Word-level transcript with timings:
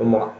Vamos 0.00 0.18
lá. 0.18 0.34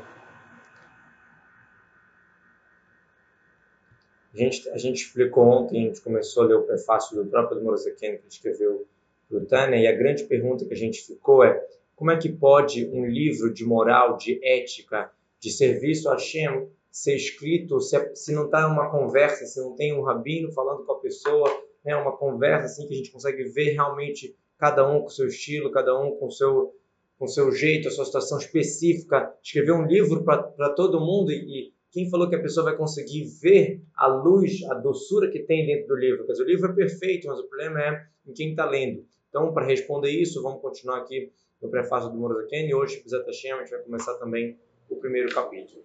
A 4.33 4.37
gente, 4.39 4.71
a 4.71 4.79
gente 4.79 5.05
explicou 5.05 5.45
ontem, 5.45 5.85
a 5.85 5.89
gente 5.89 6.01
começou 6.01 6.45
a 6.45 6.47
ler 6.47 6.55
o 6.55 6.63
prefácio 6.63 7.15
do 7.15 7.29
próprio 7.29 7.59
Admorazaken, 7.59 8.17
que 8.17 8.29
escreveu 8.31 8.87
para 9.29 9.37
o 9.37 9.45
Tânia, 9.45 9.77
e 9.77 9.87
a 9.87 9.93
grande 9.93 10.25
pergunta 10.25 10.65
que 10.65 10.73
a 10.73 10.77
gente 10.77 11.03
ficou 11.03 11.45
é 11.45 11.63
como 11.95 12.11
é 12.11 12.17
que 12.17 12.31
pode 12.31 12.87
um 12.87 13.05
livro 13.05 13.53
de 13.53 13.63
moral, 13.67 14.17
de 14.17 14.41
ética, 14.43 15.13
de 15.39 15.51
serviço 15.51 16.09
a 16.09 16.15
Hashem 16.15 16.67
ser 16.91 17.17
escrito 17.17 17.83
se, 17.83 18.17
se 18.17 18.33
não 18.33 18.47
está 18.47 18.67
uma 18.67 18.91
conversa, 18.91 19.45
se 19.45 19.61
não 19.61 19.77
tem 19.77 19.93
um 19.93 20.01
rabino 20.01 20.51
falando 20.53 20.87
com 20.87 20.93
a 20.93 21.01
pessoa, 21.01 21.51
né, 21.85 21.95
uma 21.97 22.17
conversa 22.17 22.65
assim 22.65 22.89
que 22.89 22.95
a 22.95 22.97
gente 22.97 23.13
consegue 23.13 23.45
ver 23.45 23.73
realmente 23.73 24.35
cada 24.57 24.91
um 24.91 25.03
com 25.03 25.11
seu 25.11 25.27
estilo, 25.27 25.71
cada 25.71 25.99
um 26.01 26.13
com 26.13 26.31
seu 26.31 26.75
com 27.21 27.27
seu 27.27 27.53
jeito, 27.53 27.87
a 27.87 27.91
sua 27.91 28.07
situação 28.07 28.39
específica, 28.39 29.31
escrever 29.43 29.73
um 29.73 29.85
livro 29.85 30.25
para 30.25 30.71
todo 30.71 30.99
mundo 30.99 31.31
e, 31.31 31.71
quem 31.93 32.09
falou 32.09 32.31
que 32.31 32.37
a 32.37 32.41
pessoa 32.41 32.65
vai 32.65 32.77
conseguir 32.77 33.25
ver 33.43 33.83
a 33.95 34.07
luz, 34.07 34.63
a 34.71 34.75
doçura 34.75 35.29
que 35.29 35.41
tem 35.41 35.67
dentro 35.67 35.89
do 35.89 35.97
livro? 35.97 36.25
Quer 36.25 36.33
dizer, 36.33 36.45
o 36.45 36.47
livro 36.47 36.71
é 36.71 36.75
perfeito, 36.75 37.27
mas 37.27 37.39
o 37.41 37.49
problema 37.49 37.81
é 37.83 38.07
em 38.27 38.33
quem 38.33 38.53
está 38.53 38.65
lendo. 38.65 39.05
Então, 39.29 39.53
para 39.53 39.67
responder 39.67 40.09
isso, 40.09 40.41
vamos 40.41 40.63
continuar 40.63 40.99
aqui 40.99 41.31
no 41.61 41.69
prefácio 41.69 42.09
do 42.09 42.17
Morazaken 42.17 42.71
e 42.71 42.75
hoje, 42.75 43.03
Bezat 43.03 43.27
Hashem, 43.27 43.53
a 43.53 43.59
gente 43.59 43.71
vai 43.71 43.81
começar 43.81 44.15
também 44.15 44.59
o 44.89 44.97
primeiro 44.97 45.35
capítulo. 45.35 45.85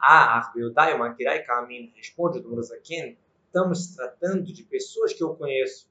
Ah, 0.00 0.38
Arbeudai 0.38 0.98
Makirai 0.98 1.44
Kamin 1.44 1.92
responde 1.94 2.40
do 2.40 2.48
Morazaken, 2.48 3.16
estamos 3.46 3.94
tratando 3.94 4.52
de 4.52 4.64
pessoas 4.64 5.12
que 5.12 5.22
eu 5.22 5.34
conheço. 5.36 5.86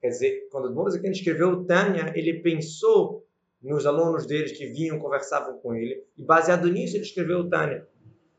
Quer 0.00 0.08
dizer, 0.08 0.48
quando 0.50 0.66
o 0.66 0.74
Morazaken 0.74 1.10
escreveu 1.10 1.48
o 1.48 1.64
Tânia, 1.64 2.12
ele 2.14 2.40
pensou 2.40 3.26
nos 3.63 3.85
alunos 3.85 4.25
deles 4.25 4.57
que 4.57 4.67
vinham, 4.67 4.99
conversavam 4.99 5.57
com 5.59 5.75
ele, 5.75 6.03
e 6.17 6.23
baseado 6.23 6.69
nisso 6.69 6.95
ele 6.95 7.03
escreveu 7.03 7.39
o 7.39 7.49
Tânia. 7.49 7.87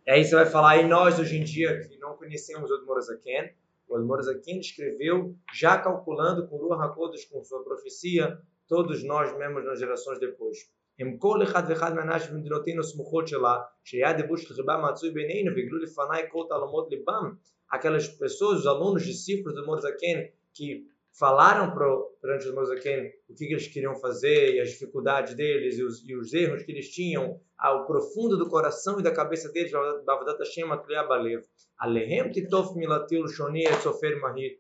E 0.07 0.11
aí 0.11 0.25
você 0.25 0.35
vai 0.35 0.47
falar, 0.47 0.79
e 0.79 0.89
nós 0.89 1.19
hoje 1.19 1.37
em 1.37 1.45
dia 1.45 1.79
que 1.81 1.99
não 1.99 2.17
conhecemos 2.17 2.71
o 2.71 2.87
Morazaken, 2.87 3.53
o 3.89 3.99
Morazaken 3.99 4.61
escreveu 4.61 5.35
já 5.53 5.79
calculando 5.79 6.47
com 6.47 6.57
Ruach 6.57 6.83
HaKodesh, 6.83 7.27
com 7.27 7.45
sua 7.45 7.63
profecia, 7.63 8.39
todos 8.69 9.05
nós 9.05 9.37
mesmos 9.37 9.65
nas 9.65 9.79
gerações 9.79 10.19
depois. 10.19 10.59
הם 11.01 11.17
כל 11.17 11.43
אחד 11.43 11.63
ואחד 11.69 11.95
מהאנשים 11.95 12.35
במדינותינו 12.35 12.81
הסמוכות 12.81 13.29
שלה, 13.29 13.57
שיד 13.85 14.17
דבוש 14.19 14.51
לחיבה 14.51 14.77
מצוי 14.77 15.11
בינינו 15.11 15.57
והגלו 15.57 15.79
לפניי 15.79 16.23
כל 16.31 16.45
תעלומות 16.49 16.91
ליבם, 16.91 17.35
aquelas 17.73 18.09
pessoas, 18.09 18.61
os 18.61 18.67
alunos, 18.67 19.03
discípulos 19.05 19.55
do 19.55 19.65
Morazaken, 19.65 20.29
que 20.55 20.87
falaram 21.18 21.74
perante 22.22 22.48
os 22.48 22.54
Mozaken 22.54 23.12
o 23.30 23.34
que, 23.34 23.48
que, 23.48 23.54
eles 23.54 23.68
queriam 23.68 23.96
fazer 23.96 24.56
e 24.56 24.60
as 24.60 24.70
dificuldades 24.70 25.34
deles 25.34 25.78
e 25.78 25.84
os, 25.84 26.04
e 26.08 26.16
os 26.16 26.34
erros 26.34 26.64
que 26.64 26.72
eles 26.72 26.90
tinham 26.90 27.40
ao 27.58 27.86
profundo 27.86 28.38
do 28.38 28.50
coração 28.50 29.00
e 29.00 29.04
da 29.04 29.14
cabeça 29.14 29.52
deles, 29.52 29.72
Bavadat 29.72 30.40
Hashem 30.40 30.70
Atliabalev. 30.72 31.44
Alehem 31.80 32.32
titof 32.32 32.76
milatil 32.76 33.28
shoni 33.28 33.64
et 33.64 33.82
sofer 33.82 34.20
mahir. 34.20 34.60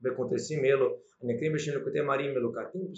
Becontesimelo, 0.00 0.96
anekrim 1.22 1.52
beshino 1.52 1.82
kute 1.82 2.00
marim 2.02 2.32
melukatim 2.32 2.92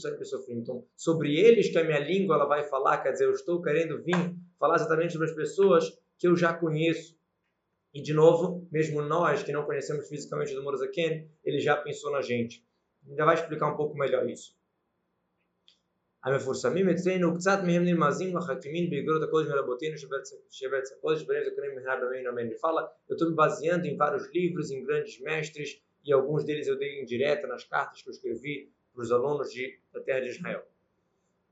Então, 0.51 0.85
sobre 0.95 1.39
eles 1.39 1.71
que 1.71 1.79
a 1.79 1.85
minha 1.85 1.99
língua 1.99 2.35
ela 2.35 2.45
vai 2.47 2.65
falar, 2.65 2.99
quer 2.99 3.13
dizer, 3.13 3.25
eu 3.25 3.33
estou 3.33 3.63
querendo 3.63 4.03
vir 4.03 4.35
falar 4.59 4.75
exatamente 4.75 5.13
sobre 5.15 5.29
as 5.29 5.35
pessoas 5.35 5.91
que 6.19 6.29
eu 6.29 6.37
já 6.37 6.53
conheço. 6.53 7.19
E 7.95 8.03
de 8.03 8.13
novo, 8.13 8.69
mesmo 8.71 9.01
nós 9.01 9.43
que 9.43 9.51
não 9.51 9.65
conhecemos 9.65 10.09
fisicamente 10.09 10.55
o 10.55 10.63
Morazaken, 10.63 11.29
ele 11.43 11.59
já 11.59 11.77
pensou 11.77 12.13
na 12.13 12.21
gente. 12.21 12.63
ainda 13.08 13.26
vai 13.26 13.36
explicar 13.36 13.68
um 13.68 13.78
pouco 13.78 13.96
melhor 13.98 14.28
isso. 14.30 14.56
המפורסמים 16.26 16.90
אצלנו 16.90 17.36
קצת 17.36 17.60
מהם 17.66 17.84
נרמזים 17.84 18.38
מחכימים 18.38 18.90
באגרות 18.90 19.24
הקודש 19.24 19.50
מרבותינו 19.50 19.98
שבארץ 20.50 20.92
הקודש 20.98 21.24
בהם 21.24 21.44
זכרים 21.44 21.76
מהר 21.76 22.00
במינו 22.02 22.30
אמן. 22.30 22.48
Ele 22.48 22.56
fala, 22.56 22.82
eu 23.10 23.14
estou 23.14 23.30
me 23.30 23.36
baseando 23.36 23.86
em 23.86 23.96
vários 23.96 24.26
livros, 24.34 24.72
em 24.72 24.84
grandes 24.84 25.22
mestres, 25.22 25.82
e 26.04 26.12
alguns 26.12 26.44
deles 26.44 26.68
eu 26.68 26.78
dei 26.78 27.00
em 27.00 27.06
direta 27.06 27.46
nas 27.48 27.64
cartas 27.64 28.02
que 28.02 28.10
eu 28.10 28.12
escrevi 28.12 28.72
para 28.94 29.04
os 29.04 29.12
alunos 29.12 29.52
de, 29.52 29.80
da 29.94 30.02
terra 30.02 30.22
de 30.22 30.30
Israel. 30.30 30.64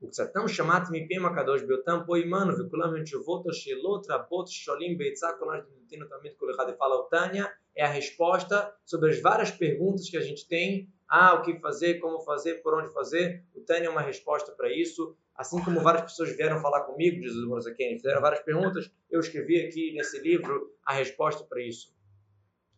וקצתם 0.02 0.48
שמעתי 0.48 0.88
מפיהם 0.92 1.26
הקדוש 1.26 1.62
בהיותם 1.62 1.98
פה 2.06 2.16
עמנו 2.16 2.52
וכולם 2.58 2.94
הן 2.94 3.04
תשובות 3.04 3.46
או 3.46 3.52
שאלות 3.52 4.06
רבות 4.10 4.48
שואלים 4.48 4.98
בעצה 4.98 5.26
כל 5.38 5.46
נתנו 5.56 6.06
תמיד 6.06 6.32
כל 6.36 6.50
אחד. 6.50 6.68
Ele 6.68 6.76
fala, 6.76 6.94
o 6.96 7.04
Tânia 7.04 7.52
é 7.76 7.84
a 7.84 7.88
resposta 7.88 8.72
sobre 8.84 9.10
as 9.10 9.20
várias 9.20 9.50
perguntas 9.50 10.08
que 10.10 10.16
a 10.16 10.20
gente 10.20 10.48
tem 10.48 10.88
ah, 11.08 11.34
o 11.34 11.42
que 11.42 11.58
fazer, 11.60 12.00
como 12.00 12.20
fazer, 12.20 12.54
por 12.62 12.74
onde 12.74 12.92
fazer. 12.92 13.44
O 13.54 13.60
Tânia 13.60 13.86
é 13.86 13.90
uma 13.90 14.00
resposta 14.00 14.52
para 14.52 14.72
isso. 14.72 15.16
Assim 15.36 15.62
como 15.64 15.80
várias 15.80 16.02
pessoas 16.02 16.36
vieram 16.36 16.60
falar 16.60 16.82
comigo, 16.82 17.20
diz 17.20 17.34
o 17.34 17.48
Morazaken, 17.48 17.96
fizeram 17.96 18.20
várias 18.20 18.42
perguntas, 18.42 18.90
eu 19.10 19.20
escrevi 19.20 19.60
aqui 19.66 19.92
nesse 19.92 20.20
livro 20.20 20.70
a 20.86 20.94
resposta 20.94 21.44
para 21.44 21.60
isso. 21.60 21.92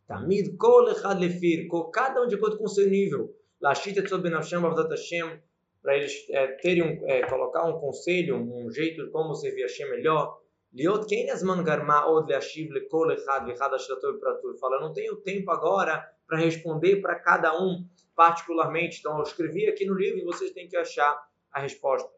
Tamid 0.06 0.56
kol 0.56 0.88
echad 0.90 1.18
lefir, 1.20 1.68
cada 1.92 2.22
um 2.22 2.26
de 2.26 2.36
acordo 2.36 2.56
com 2.56 2.64
o 2.64 2.68
seu 2.68 2.88
nível. 2.88 3.34
Lashit 3.60 3.98
etzod 3.98 4.22
ben 4.22 4.32
Hashem 4.32 4.64
avdat 4.64 4.90
Hashem, 4.90 5.42
para 5.81 5.97
eles 5.97 6.13
é, 6.29 6.47
terem 6.47 6.83
um, 6.83 7.09
é, 7.09 7.21
colocar 7.27 7.65
um 7.65 7.79
conselho, 7.79 8.37
um 8.37 8.69
jeito 8.71 9.05
de 9.05 9.11
como 9.11 9.33
servir 9.33 9.63
Hashem 9.63 9.89
melhor. 9.89 10.39
Liot 10.73 11.05
kein 11.07 11.27
garma 11.63 12.07
od 12.07 12.29
leashiv 12.31 12.71
lekol 12.71 13.11
echad 13.11 13.45
vechad 13.45 13.73
ashratov 13.73 14.19
pratur. 14.19 14.57
Fala, 14.57 14.79
não 14.79 14.93
tenho 14.93 15.17
tempo 15.17 15.51
agora 15.51 16.07
para 16.27 16.37
responder 16.37 17.01
para 17.01 17.19
cada 17.19 17.59
um 17.59 17.85
particularmente. 18.15 18.99
Então, 18.99 19.17
eu 19.17 19.23
escrevi 19.23 19.67
aqui 19.67 19.85
no 19.85 19.93
livro 19.93 20.19
e 20.19 20.23
vocês 20.23 20.51
têm 20.51 20.69
que 20.69 20.77
achar 20.77 21.19
a 21.51 21.59
resposta. 21.59 22.09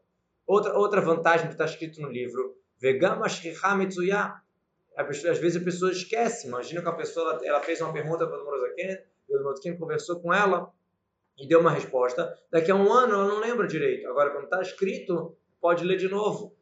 Outra, 0.46 0.78
outra 0.78 1.00
vantagem 1.00 1.46
que 1.46 1.54
está 1.54 1.64
escrito 1.64 2.00
no 2.00 2.10
livro, 2.10 2.56
Vegama 2.78 3.26
Mitsuya. 3.76 4.34
Às 4.96 5.38
vezes 5.38 5.60
a 5.60 5.64
pessoa 5.64 5.90
esquece. 5.90 6.46
Imagina 6.46 6.80
que 6.80 6.88
a 6.88 6.92
pessoa 6.92 7.32
ela, 7.32 7.46
ela 7.46 7.60
fez 7.60 7.80
uma 7.80 7.92
pergunta 7.92 8.26
para 8.28 8.40
o 8.40 8.44
Morozaken, 8.44 8.98
o 9.28 9.42
Morozaken 9.42 9.78
conversou 9.78 10.20
com 10.20 10.32
ela 10.32 10.70
e 11.38 11.46
deu 11.46 11.60
uma 11.60 11.70
resposta. 11.70 12.32
Daqui 12.50 12.70
a 12.70 12.76
um 12.76 12.92
ano 12.92 13.14
ela 13.14 13.28
não 13.28 13.40
lembra 13.40 13.66
direito. 13.66 14.06
Agora, 14.08 14.30
quando 14.30 14.44
está 14.44 14.60
escrito, 14.62 15.36
pode 15.60 15.84
ler 15.84 15.96
de 15.96 16.08
novo. 16.08 16.54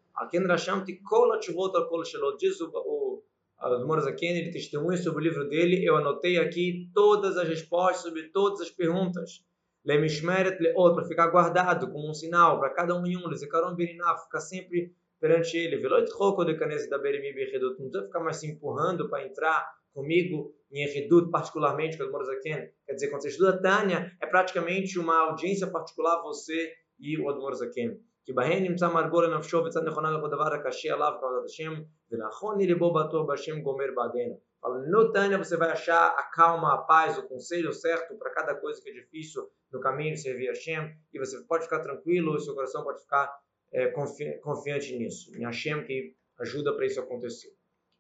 Diz 2.38 2.60
o, 2.60 2.70
o 2.74 3.22
do 3.60 3.86
Morazaken, 3.86 4.38
ele 4.38 4.50
testemunha 4.50 4.96
sobre 4.96 5.22
o 5.22 5.28
livro 5.28 5.48
dele. 5.48 5.84
Eu 5.84 5.96
anotei 5.96 6.38
aqui 6.38 6.90
todas 6.94 7.36
as 7.36 7.48
respostas 7.48 8.02
sobre 8.02 8.24
todas 8.30 8.60
as 8.60 8.70
perguntas. 8.70 9.44
Para 9.84 11.04
ficar 11.06 11.28
guardado 11.28 11.90
como 11.90 12.08
um 12.08 12.14
sinal 12.14 12.58
para 12.58 12.70
cada 12.70 12.94
um 12.94 13.06
em 13.06 13.16
um. 13.16 13.28
Lezekaron 13.28 13.76
ficar 13.76 14.40
sempre 14.40 14.94
perante 15.20 15.56
ele. 15.56 15.76
Veloit 15.76 16.10
Roko 16.12 16.44
de 16.44 16.54
da. 16.54 16.98
Não 16.98 17.88
precisa 17.88 18.04
ficar 18.04 18.20
mais 18.20 18.36
se 18.36 18.46
empurrando 18.46 19.08
para 19.08 19.26
entrar 19.26 19.81
comigo 19.93 20.53
em 20.71 20.83
Erredut, 20.83 21.31
particularmente 21.31 21.97
com 21.97 22.03
o 22.03 22.11
Morazaken. 22.11 22.69
Quer 22.85 22.93
dizer, 22.93 23.09
quando 23.09 23.21
você 23.21 23.29
estuda 23.29 23.61
Tânia, 23.61 24.11
é 24.21 24.27
praticamente 24.27 24.99
uma 24.99 25.17
audiência 25.29 25.67
particular 25.67 26.21
você 26.21 26.71
e 26.99 27.17
o 27.19 27.29
Admor 27.29 27.53
Zaken. 27.55 27.97
כי 28.27 28.33
בהן 28.33 28.63
נמצא 28.63 28.87
מרגול 28.87 29.25
לנפשו 29.25 29.57
וצד 29.57 29.83
נכונה 29.83 30.11
לו 30.11 30.23
בדבר 30.23 30.53
הקשה 30.53 30.93
עליו 30.93 31.11
כבודת 31.19 31.45
השם 31.45 31.73
ונכון 32.11 32.59
היא 32.59 32.67
ליבו 32.67 32.93
בטוח 32.93 33.27
בהשם 33.27 33.61
גומר 33.61 33.85
בעדנו. 33.95 34.39
Fala, 34.61 34.79
no 34.91 35.11
Tânia 35.13 35.37
você 35.37 35.55
vai 35.55 35.69
achar 35.69 36.07
a 36.07 36.23
calma, 36.23 36.73
a 36.73 36.79
paz, 36.79 37.17
o 37.17 37.27
conselho 37.27 37.71
certo 37.71 38.17
para 38.17 38.31
cada 38.31 38.55
coisa 38.55 38.81
que 38.81 38.89
é 38.89 38.93
difícil 38.93 39.47
no 39.71 39.79
caminho 39.79 40.15
de 40.15 40.19
servir 40.19 40.47
a 40.49 40.51
Hashem. 40.51 40.83
E 41.13 41.19
você 41.19 41.35
pode 41.43 41.65
ficar 41.65 41.79
tranquilo, 41.79 42.33
o 42.33 42.39
seu 42.39 42.55
coração 42.55 42.83
pode 42.83 42.99
ficar 43.01 43.31
é, 43.71 43.87
confi 43.91 44.25
confiante 44.39 44.97
nisso. 44.97 45.25
Em 45.37 45.45
Hashem 45.45 45.83
que 45.85 46.15
ajuda 46.39 46.73
para 46.75 46.85
isso 46.85 46.99
acontecer. 46.99 47.51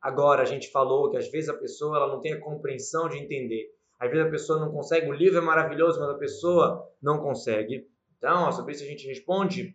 Agora, 0.02 0.42
a 0.42 0.46
gente 0.46 0.70
falou 0.70 1.10
que 1.10 1.16
às 1.16 1.30
vezes 1.30 1.48
a 1.48 1.54
pessoa 1.54 1.96
ela 1.96 2.08
não 2.08 2.20
tem 2.20 2.32
a 2.32 2.40
compreensão 2.40 3.08
de 3.08 3.18
entender. 3.18 3.70
Às 3.98 4.10
vezes 4.10 4.26
a 4.26 4.30
pessoa 4.30 4.58
não 4.58 4.72
consegue, 4.72 5.08
o 5.08 5.12
livro 5.12 5.38
é 5.38 5.40
maravilhoso, 5.40 6.00
mas 6.00 6.10
a 6.10 6.18
pessoa 6.18 6.90
não 7.00 7.18
consegue. 7.18 7.86
Então, 8.18 8.50
sobre 8.50 8.72
isso 8.72 8.82
a 8.82 8.86
gente 8.86 9.06
responde 9.06 9.74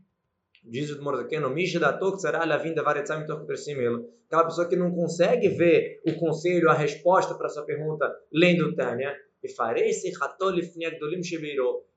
diz 0.63 0.91
o 0.91 1.01
Mordecai, 1.01 1.39
no 1.39 1.49
Mishidatok 1.49 2.21
será 2.21 2.43
a 2.43 2.57
vinda 2.57 2.83
varetzam 2.83 3.21
Aquela 3.21 4.45
pessoa 4.45 4.67
que 4.67 4.75
não 4.75 4.91
consegue 4.91 5.47
ver 5.49 6.01
o 6.05 6.13
conselho, 6.15 6.69
a 6.69 6.73
resposta 6.73 7.33
para 7.35 7.49
sua 7.49 7.63
pergunta 7.63 8.13
lendo 8.31 8.75
Tânia, 8.75 9.15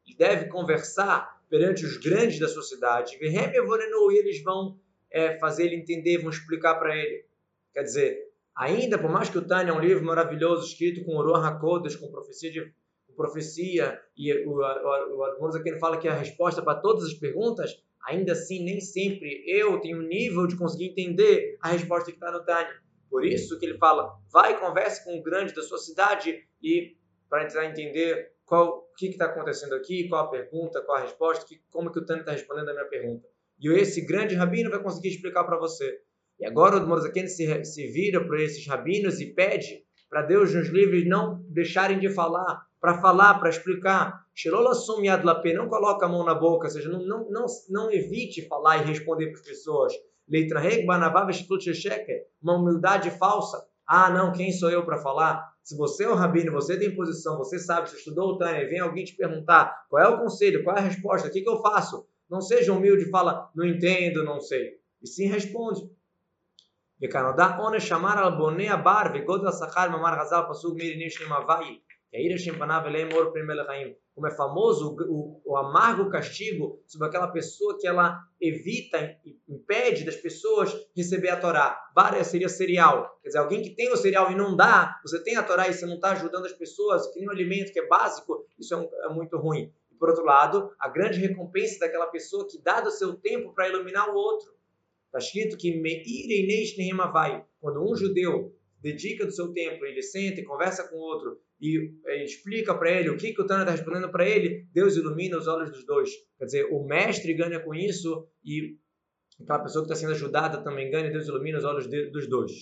e 0.06 0.14
deve 0.16 0.46
conversar 0.46 1.40
perante 1.48 1.84
os 1.84 1.96
grandes 1.96 2.38
da 2.38 2.48
sociedade, 2.48 3.18
e 3.20 4.18
eles 4.18 4.42
vão 4.42 4.78
é, 5.10 5.36
fazer 5.38 5.64
ele 5.64 5.76
entender, 5.76 6.18
vão 6.18 6.30
explicar 6.30 6.76
para 6.76 6.96
ele. 6.96 7.24
Quer 7.72 7.82
dizer, 7.82 8.18
ainda, 8.56 8.98
por 8.98 9.10
mais 9.10 9.28
que 9.28 9.38
o 9.38 9.46
Tânia 9.46 9.70
é 9.72 9.74
um 9.74 9.80
livro 9.80 10.04
maravilhoso, 10.04 10.66
escrito 10.66 11.04
com 11.04 11.16
Oruan 11.16 11.46
HaKodesh, 11.46 11.96
com 11.96 12.10
profecia 12.10 12.50
de 12.50 12.72
profecia, 13.16 14.00
e 14.16 14.32
o, 14.46 14.60
o, 14.60 15.44
o, 15.44 15.46
aqui 15.56 15.78
fala 15.78 15.98
que 15.98 16.08
a 16.08 16.14
resposta 16.14 16.62
para 16.62 16.80
todas 16.80 17.04
as 17.04 17.14
perguntas, 17.14 17.82
ainda 18.06 18.32
assim, 18.32 18.64
nem 18.64 18.80
sempre 18.80 19.44
eu 19.46 19.78
tenho 19.80 20.00
nível 20.00 20.46
de 20.46 20.56
conseguir 20.56 20.86
entender 20.86 21.58
a 21.60 21.68
resposta 21.68 22.10
que 22.10 22.16
está 22.16 22.32
no 22.32 22.42
Tânia. 22.42 22.74
Por 23.10 23.26
isso 23.26 23.58
que 23.58 23.66
ele 23.66 23.76
fala, 23.76 24.16
vai 24.32 24.58
converse 24.58 25.04
com 25.04 25.18
o 25.18 25.22
grande 25.22 25.54
da 25.54 25.62
sua 25.62 25.78
cidade 25.78 26.46
e 26.62 26.96
para 27.28 27.44
tentar 27.46 27.66
entender 27.66 28.32
qual 28.46 28.78
o 28.78 28.94
que 28.96 29.06
está 29.08 29.26
acontecendo 29.26 29.74
aqui, 29.74 30.08
qual 30.08 30.24
a 30.24 30.30
pergunta, 30.30 30.80
qual 30.80 30.98
a 30.98 31.02
resposta, 31.02 31.44
que, 31.44 31.60
como 31.70 31.92
que 31.92 31.98
o 31.98 32.04
Tânia 32.04 32.22
está 32.22 32.32
respondendo 32.32 32.70
a 32.70 32.72
minha 32.72 32.86
pergunta. 32.86 33.28
E 33.60 33.68
esse 33.68 34.00
grande 34.00 34.34
rabino 34.34 34.70
vai 34.70 34.82
conseguir 34.82 35.08
explicar 35.08 35.44
para 35.44 35.58
você. 35.58 36.00
E 36.40 36.46
agora 36.46 36.78
o 36.78 36.88
Morazaken 36.88 37.26
se, 37.26 37.64
se 37.64 37.86
vira 37.88 38.24
para 38.24 38.42
esses 38.42 38.66
rabinos 38.66 39.20
e 39.20 39.26
pede 39.26 39.84
para 40.08 40.22
Deus 40.22 40.52
nos 40.54 40.68
livres 40.68 41.06
não 41.06 41.44
deixarem 41.48 42.00
de 42.00 42.08
falar, 42.08 42.66
para 42.80 43.00
falar, 43.00 43.38
para 43.38 43.50
explicar. 43.50 44.24
Shirola 44.34 44.74
sumiad 44.74 45.22
lapê, 45.24 45.52
não 45.52 45.68
coloca 45.68 46.06
a 46.06 46.08
mão 46.08 46.24
na 46.24 46.34
boca, 46.34 46.66
ou 46.66 46.70
seja, 46.70 46.88
não, 46.88 47.04
não, 47.06 47.30
não, 47.30 47.46
não 47.68 47.92
evite 47.92 48.48
falar 48.48 48.78
e 48.78 48.86
responder 48.86 49.26
para 49.26 49.40
as 49.40 49.46
pessoas. 49.46 49.92
Leitraheg 50.28 50.86
banavav 50.86 51.30
uma 52.42 52.56
humildade 52.56 53.10
falsa. 53.10 53.64
Ah, 53.86 54.10
não, 54.10 54.32
quem 54.32 54.50
sou 54.50 54.70
eu 54.70 54.84
para 54.84 54.98
falar? 54.98 55.52
Se 55.62 55.76
você 55.76 56.04
é 56.04 56.08
um 56.08 56.14
rabino, 56.14 56.52
você 56.52 56.78
tem 56.78 56.94
posição, 56.94 57.36
você 57.36 57.58
sabe, 57.58 57.90
você 57.90 57.96
estudou 57.96 58.30
o 58.30 58.38
Tânia, 58.38 58.68
vem 58.68 58.80
alguém 58.80 59.04
te 59.04 59.14
perguntar 59.14 59.84
qual 59.88 60.02
é 60.02 60.08
o 60.08 60.18
conselho, 60.18 60.64
qual 60.64 60.76
é 60.76 60.80
a 60.80 60.84
resposta, 60.84 61.28
o 61.28 61.30
que, 61.30 61.42
que 61.42 61.48
eu 61.48 61.60
faço? 61.60 62.06
Não 62.28 62.40
seja 62.40 62.72
humilde 62.72 63.04
e 63.04 63.10
fala, 63.10 63.50
não 63.54 63.66
entendo, 63.66 64.24
não 64.24 64.40
sei. 64.40 64.78
E 65.02 65.06
sim 65.06 65.26
responde. 65.26 65.88
וכנודע 67.03 67.45
עונש 67.57 67.89
שמר 67.89 68.25
על 68.25 68.31
בוני 68.37 68.69
הבר 68.69 69.03
וגודל 69.13 69.47
השכר 69.47 69.89
מאמר 69.89 70.21
חז"ל 70.21 70.41
פסוק 70.49 70.77
מירי 70.77 71.05
נשנים 71.05 71.33
הוואי 71.33 71.79
יאיר 72.13 72.35
השם 72.35 72.59
פניו 72.59 72.81
אליהם 72.85 73.11
אור 73.11 73.33
פני 73.33 73.41
מלך 73.41 73.67
חיים 73.67 73.93
como 74.15 74.27
é 74.27 74.31
famoso 74.31 74.95
o, 75.09 75.41
o, 75.43 75.57
amargo 75.57 76.09
castigo 76.09 76.81
sobre 76.87 77.07
aquela 77.07 77.27
pessoa 77.27 77.77
que 77.77 77.85
ela 77.85 78.17
evita 78.39 78.97
e 79.25 79.37
impede 79.49 80.05
das 80.05 80.15
pessoas 80.15 80.73
receber 80.95 81.29
a 81.29 81.37
Torá. 81.37 81.77
Várias 81.93 82.27
seria 82.27 82.47
cereal. 82.47 83.19
Quer 83.21 83.27
dizer, 83.27 83.39
alguém 83.39 83.61
que 83.61 83.75
tem 83.75 83.91
o 83.91 83.97
cereal 83.97 84.31
e 84.31 84.35
não 84.35 84.55
dá, 84.55 84.97
você 85.03 85.21
tem 85.21 85.35
a 85.35 85.43
Torá 85.43 85.67
e 85.67 85.73
você 85.73 85.85
não 85.85 85.95
está 85.95 86.11
ajudando 86.11 86.45
as 86.45 86.53
pessoas, 86.53 87.11
que 87.11 87.19
nem 87.19 87.27
um 87.27 87.31
alimento 87.31 87.73
que 87.73 87.79
é 87.79 87.87
básico, 87.87 88.45
isso 88.57 88.73
é, 88.73 88.77
um, 88.77 88.89
é 89.03 89.09
muito 89.13 89.37
ruim. 89.37 89.73
E 89.91 89.95
por 89.95 90.07
outro 90.07 90.23
lado, 90.23 90.71
a 90.79 90.87
grande 90.87 91.19
recompensa 91.19 91.79
daquela 91.79 92.07
pessoa 92.07 92.47
que 92.49 92.61
dá 92.61 92.79
do 92.79 92.91
seu 92.91 93.15
tempo 93.15 93.53
para 93.53 93.67
iluminar 93.67 94.09
o 94.09 94.15
outro. 94.15 94.55
Está 95.10 95.18
escrito 95.18 95.56
que 95.56 95.68
vai. 97.10 97.44
Quando 97.60 97.82
um 97.82 97.96
judeu 97.96 98.54
dedica 98.80 99.26
do 99.26 99.32
seu 99.32 99.52
tempo, 99.52 99.84
ele 99.84 100.02
senta 100.02 100.40
e 100.40 100.44
conversa 100.44 100.88
com 100.88 100.96
o 100.96 101.00
outro 101.00 101.40
e 101.60 101.92
é, 102.06 102.24
explica 102.24 102.74
para 102.74 102.90
ele 102.90 103.10
o 103.10 103.16
que, 103.16 103.34
que 103.34 103.42
o 103.42 103.46
Tânia 103.46 103.62
está 103.62 103.72
respondendo 103.72 104.10
para 104.10 104.26
ele, 104.26 104.66
Deus 104.72 104.96
ilumina 104.96 105.36
os 105.36 105.46
olhos 105.46 105.70
dos 105.70 105.84
dois. 105.84 106.10
Quer 106.38 106.44
dizer, 106.46 106.64
o 106.70 106.86
mestre 106.86 107.34
ganha 107.34 107.60
com 107.60 107.74
isso 107.74 108.26
e 108.44 108.78
aquela 109.40 109.58
pessoa 109.58 109.84
que 109.84 109.92
está 109.92 110.00
sendo 110.00 110.12
ajudada 110.12 110.62
também 110.62 110.90
ganha, 110.90 111.10
Deus 111.10 111.26
ilumina 111.26 111.58
os 111.58 111.64
olhos 111.64 111.86
de, 111.86 112.06
dos 112.10 112.28
dois. 112.28 112.52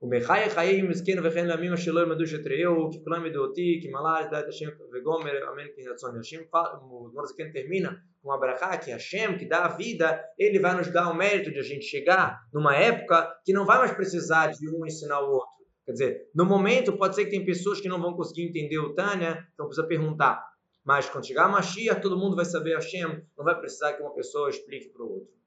O 0.00 0.06
Mechai 0.06 0.48
Chaim 0.48 0.82
Mesqueno 0.82 1.20
Vechen 1.20 1.48
Lamim 1.48 1.72
Ashilor 1.72 2.06
Medush 2.06 2.34
Etreu, 2.34 2.88
que 2.88 3.00
clame 3.00 3.30
do 3.30 3.42
Oti, 3.42 3.80
que 3.80 3.90
Malach 3.90 4.30
Dat 4.30 4.46
Hashem 4.46 4.70
Vegomer, 4.92 5.42
Amém, 5.48 5.72
que 5.74 5.82
Ratzon 5.82 6.12
Hashem, 6.12 6.46
o 6.52 7.10
Morazaken 7.12 7.50
termina 7.50 8.00
com 8.22 8.30
a 8.30 8.38
Brachá, 8.38 8.78
que 8.78 8.92
Hashem, 8.92 9.36
que 9.36 9.44
dá 9.44 9.64
a 9.64 9.68
vida, 9.76 10.24
ele 10.38 10.60
vai 10.60 10.76
nos 10.76 10.86
dar 10.92 11.10
o 11.10 11.16
mérito 11.16 11.50
de 11.50 11.58
a 11.58 11.62
gente 11.62 11.84
chegar 11.84 12.38
numa 12.52 12.76
época 12.76 13.28
que 13.44 13.52
não 13.52 13.66
vai 13.66 13.78
mais 13.78 13.90
precisar 13.90 14.52
de 14.52 14.68
um 14.68 14.86
ensinar 14.86 15.20
o 15.20 15.32
outro. 15.32 15.66
Quer 15.84 15.92
dizer, 15.92 16.30
no 16.32 16.44
momento 16.44 16.96
pode 16.96 17.16
ser 17.16 17.24
que 17.24 17.32
tem 17.32 17.44
pessoas 17.44 17.80
que 17.80 17.88
não 17.88 18.00
vão 18.00 18.14
conseguir 18.14 18.42
entender 18.42 18.78
o 18.78 18.94
Tânia, 18.94 19.48
então 19.52 19.66
precisa 19.66 19.84
perguntar. 19.84 20.46
Mas 20.84 21.10
quando 21.10 21.26
chegar 21.26 21.46
a 21.46 21.48
Mashiach, 21.48 22.00
todo 22.00 22.16
mundo 22.16 22.36
vai 22.36 22.44
saber 22.44 22.74
Hashem, 22.74 23.20
não 23.36 23.44
vai 23.44 23.58
precisar 23.58 23.94
que 23.94 24.02
uma 24.02 24.14
pessoa 24.14 24.48
explique 24.48 24.90
para 24.90 25.02
o 25.02 25.10
outro. 25.12 25.38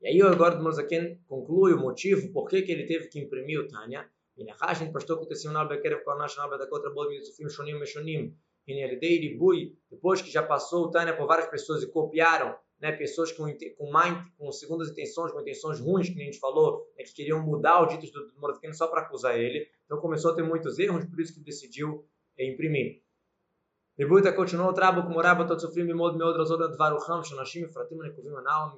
E 0.00 0.08
aí 0.08 0.22
o 0.22 0.62
Mozaken 0.62 1.20
conclui 1.26 1.72
o 1.72 1.78
motivo 1.78 2.32
por 2.32 2.48
que, 2.48 2.62
que 2.62 2.72
ele 2.72 2.86
teve 2.86 3.08
que 3.08 3.18
imprimir 3.18 3.60
o 3.60 3.68
Tânia. 3.68 4.08
Depois 9.90 10.20
que 10.20 10.30
já 10.30 10.42
passou 10.42 10.84
o 10.84 10.90
Tânia 10.90 11.16
por 11.16 11.26
várias 11.26 11.48
pessoas 11.48 11.82
e 11.82 11.86
copiaram, 11.86 12.54
né, 12.80 12.92
pessoas 12.92 13.32
com, 13.32 13.46
com, 13.78 13.90
mais, 13.90 14.14
com 14.36 14.52
segundas 14.52 14.90
intenções, 14.90 15.32
com 15.32 15.40
intenções 15.40 15.80
ruins, 15.80 16.10
que 16.10 16.20
a 16.20 16.24
gente 16.24 16.38
falou, 16.38 16.92
né, 16.96 17.04
que 17.04 17.14
queriam 17.14 17.40
mudar 17.42 17.80
o 17.80 17.86
dito 17.86 18.12
do 18.12 18.38
Mordecai 18.38 18.72
só 18.74 18.86
para 18.88 19.02
acusar 19.02 19.38
ele. 19.38 19.66
Então 19.84 19.98
começou 19.98 20.32
a 20.32 20.34
ter 20.34 20.42
muitos 20.42 20.78
erros, 20.78 21.04
por 21.06 21.20
isso 21.20 21.32
que 21.32 21.40
decidiu 21.40 22.06
é, 22.36 22.46
imprimir. 22.46 23.02
Rebuta 23.98 24.30
continuou, 24.30 24.74
trabo 24.74 25.02
como 25.02 25.14
morava 25.14 25.46
todo 25.46 25.58
sofrimento, 25.58 25.94
me 25.94 25.94
modo 25.94 26.18
meu 26.18 26.26
outro 26.26 26.44
zona 26.44 26.68
de 26.68 26.76
varucham, 26.76 27.24
shonashim, 27.24 27.66
fratim, 27.68 27.96
nekuvim, 27.96 28.28
anal, 28.36 28.76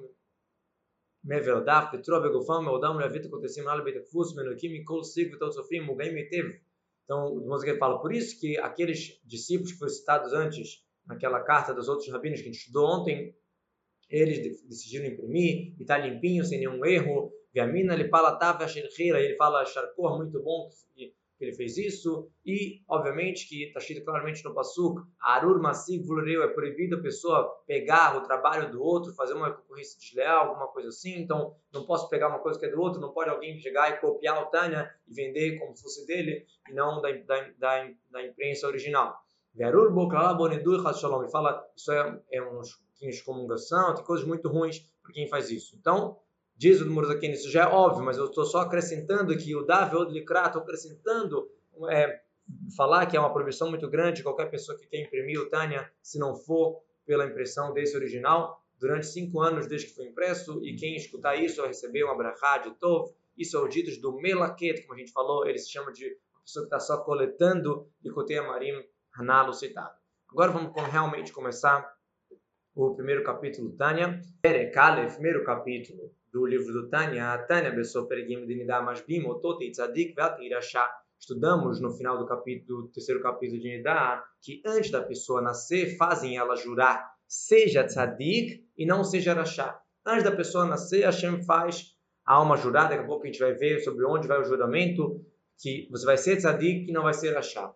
meverdav, 1.29 1.91
petrov, 1.91 2.23
begufam, 2.23 2.63
meodam, 2.63 2.97
levita, 2.97 3.27
acontecim, 3.27 3.61
nal, 3.61 3.83
betefus, 3.83 4.33
menukim, 4.33 4.71
mikol, 4.71 5.03
sig, 5.03 5.29
todo 5.37 5.53
sofrimento, 5.53 5.91
mugaim, 5.91 6.11
metev. 6.11 6.59
Então, 7.03 7.33
o 7.33 7.47
Moshe 7.47 7.77
fala, 7.77 8.01
por 8.01 8.11
isso 8.11 8.39
que 8.39 8.57
aqueles 8.57 9.19
discípulos 9.23 9.71
que 9.71 9.77
foram 9.77 9.91
citados 9.91 10.33
antes, 10.33 10.83
naquela 11.05 11.39
carta 11.41 11.73
dos 11.73 11.87
outros 11.87 12.09
rabinos 12.09 12.41
que 12.41 12.49
a 12.49 12.51
gente 12.51 12.61
estudou 12.61 12.87
ontem, 12.87 13.35
eles 14.09 14.63
decidiram 14.63 15.05
imprimir 15.05 15.75
e 15.77 15.81
está 15.81 15.99
limpinho, 15.99 16.43
sem 16.43 16.59
nenhum 16.59 16.83
erro. 16.83 17.31
Viamina 17.53 17.93
ele 17.93 18.09
fala 18.09 18.35
tava 18.35 18.65
ele 18.65 19.35
fala 19.35 19.65
charcor, 19.65 20.17
muito 20.17 20.41
bom 20.41 20.69
que 20.95 21.13
ele 21.39 21.53
fez 21.53 21.77
isso. 21.77 22.29
E, 22.45 22.81
obviamente, 22.87 23.47
que 23.47 23.65
está 23.65 23.79
escrito 23.79 24.03
claramente 24.03 24.43
no 24.43 24.53
Passuk, 24.53 25.01
Arur 25.21 25.61
Masig 25.61 26.05
Vulureu, 26.05 26.43
é 26.43 26.47
proibido 26.47 26.97
a 26.97 27.01
pessoa 27.01 27.49
pegar 27.65 28.17
o 28.17 28.21
trabalho 28.21 28.71
do 28.71 28.81
outro, 28.81 29.13
fazer 29.13 29.33
uma 29.33 29.51
concorrência 29.51 29.99
desleal, 29.99 30.47
alguma 30.47 30.67
coisa 30.67 30.89
assim. 30.89 31.15
Então, 31.19 31.55
não 31.73 31.85
posso 31.85 32.09
pegar 32.09 32.27
uma 32.27 32.39
coisa 32.39 32.59
que 32.59 32.65
é 32.65 32.69
do 32.69 32.81
outro, 32.81 32.99
não 32.99 33.13
pode 33.13 33.29
alguém 33.29 33.57
chegar 33.59 33.89
e 33.89 33.99
copiar 33.99 34.43
o 34.43 34.47
Tânia 34.47 34.89
e 35.07 35.13
vender 35.13 35.59
como 35.59 35.75
se 35.75 35.83
fosse 35.83 36.05
dele 36.05 36.45
e 36.69 36.73
não 36.73 37.01
da, 37.01 37.11
da, 37.11 37.49
da, 37.57 37.91
da 38.09 38.25
imprensa 38.25 38.67
original. 38.67 39.15
Verur 39.53 39.91
Boklala 39.91 40.35
Bonedu 40.35 40.81
Shalom, 40.93 41.27
fala, 41.29 41.65
isso 41.75 41.91
é, 41.91 42.21
é 42.31 42.41
uns 42.41 42.79
de 42.99 43.23
comungação, 43.23 43.95
tem 43.95 44.03
coisas 44.03 44.27
muito 44.27 44.49
ruins 44.49 44.79
para 45.01 45.13
quem 45.13 45.27
faz 45.27 45.49
isso. 45.49 45.75
Então, 45.79 46.19
diz 46.59 46.81
o 46.81 46.91
Murzakene, 46.91 47.33
isso 47.33 47.49
já 47.49 47.63
é 47.63 47.67
óbvio, 47.67 48.03
mas 48.03 48.17
eu 48.17 48.25
estou 48.25 48.43
só 48.43 48.59
acrescentando 48.59 49.31
aqui 49.31 49.55
o 49.55 49.63
David 49.63 50.11
Likra, 50.11 50.47
estou 50.47 50.61
acrescentando 50.61 51.49
é, 51.89 52.19
falar 52.75 53.05
que 53.05 53.15
é 53.15 53.19
uma 53.19 53.31
proibição 53.31 53.69
muito 53.69 53.89
grande, 53.89 54.21
qualquer 54.21 54.51
pessoa 54.51 54.77
que 54.77 54.85
quer 54.85 54.99
imprimir 55.01 55.39
o 55.39 55.49
Tânia, 55.49 55.89
se 56.03 56.19
não 56.19 56.35
for 56.35 56.81
pela 57.05 57.25
impressão 57.25 57.73
desse 57.73 57.95
original, 57.95 58.61
durante 58.77 59.07
cinco 59.07 59.39
anos 59.39 59.67
desde 59.67 59.87
que 59.87 59.95
foi 59.95 60.07
impresso, 60.07 60.61
e 60.61 60.75
quem 60.75 60.97
escutar 60.97 61.37
isso 61.37 61.61
vai 61.61 61.69
receber 61.69 62.03
uma 62.03 62.17
brachá 62.17 62.57
de 62.57 62.71
Tov, 62.71 63.09
isso 63.37 63.55
é 63.55 63.59
o 63.61 63.67
dito 63.69 63.97
do 64.01 64.19
Melaket, 64.19 64.81
como 64.81 64.95
a 64.95 64.97
gente 64.97 65.13
falou, 65.13 65.47
ele 65.47 65.57
se 65.57 65.71
chama 65.71 65.93
de 65.93 66.17
pessoa 66.43 66.65
que 66.65 66.75
está 66.75 66.79
só 66.81 66.97
coletando 66.97 67.89
Kotea 68.13 68.43
Marim 68.43 68.83
Hanalo 69.17 69.53
citado. 69.53 69.97
Agora 70.29 70.51
vamos 70.51 70.73
realmente 70.91 71.31
começar 71.31 71.89
o 72.75 72.93
primeiro 72.95 73.23
capítulo 73.23 73.71
Tânia. 73.77 74.21
Perek 74.41 74.73
primeiro 75.15 75.43
capítulo 75.45 76.18
do 76.31 76.45
livro 76.45 76.71
do 76.71 76.89
Tânia. 76.89 77.37
Tânia, 77.47 77.71
Bessou 77.71 78.07
Peregim 78.07 78.45
Dinidá 78.45 78.81
Masbim, 78.81 79.25
Otot 79.25 79.63
Itzadik 79.63 80.13
Veatirachá. 80.15 80.89
Estudamos 81.19 81.81
no 81.81 81.91
final 81.91 82.17
do 82.17 82.25
capítulo, 82.25 82.87
terceiro 82.87 83.21
capítulo 83.21 83.59
de 83.59 83.77
Nidá, 83.77 84.23
que 84.41 84.61
antes 84.65 84.89
da 84.89 85.01
pessoa 85.01 85.41
nascer, 85.41 85.97
fazem 85.97 86.37
ela 86.37 86.55
jurar, 86.55 87.11
seja 87.27 87.83
tzadik 87.83 88.65
e 88.77 88.85
não 88.85 89.03
seja 89.03 89.33
rachá. 89.33 89.81
Antes 90.05 90.23
da 90.23 90.31
pessoa 90.31 90.65
nascer, 90.65 91.03
Hashem 91.03 91.43
faz 91.43 91.93
a 92.25 92.35
alma 92.35 92.55
jurada, 92.55 92.89
daqui 92.89 93.03
a 93.03 93.07
pouco 93.07 93.23
a 93.23 93.27
gente 93.27 93.39
vai 93.39 93.53
ver 93.53 93.79
sobre 93.79 94.05
onde 94.05 94.29
vai 94.29 94.39
o 94.39 94.45
juramento, 94.45 95.21
que 95.57 95.89
você 95.91 96.05
vai 96.05 96.17
ser 96.17 96.37
tzadik 96.37 96.89
e 96.89 96.93
não 96.93 97.03
vai 97.03 97.13
ser 97.13 97.33
rachá. 97.33 97.73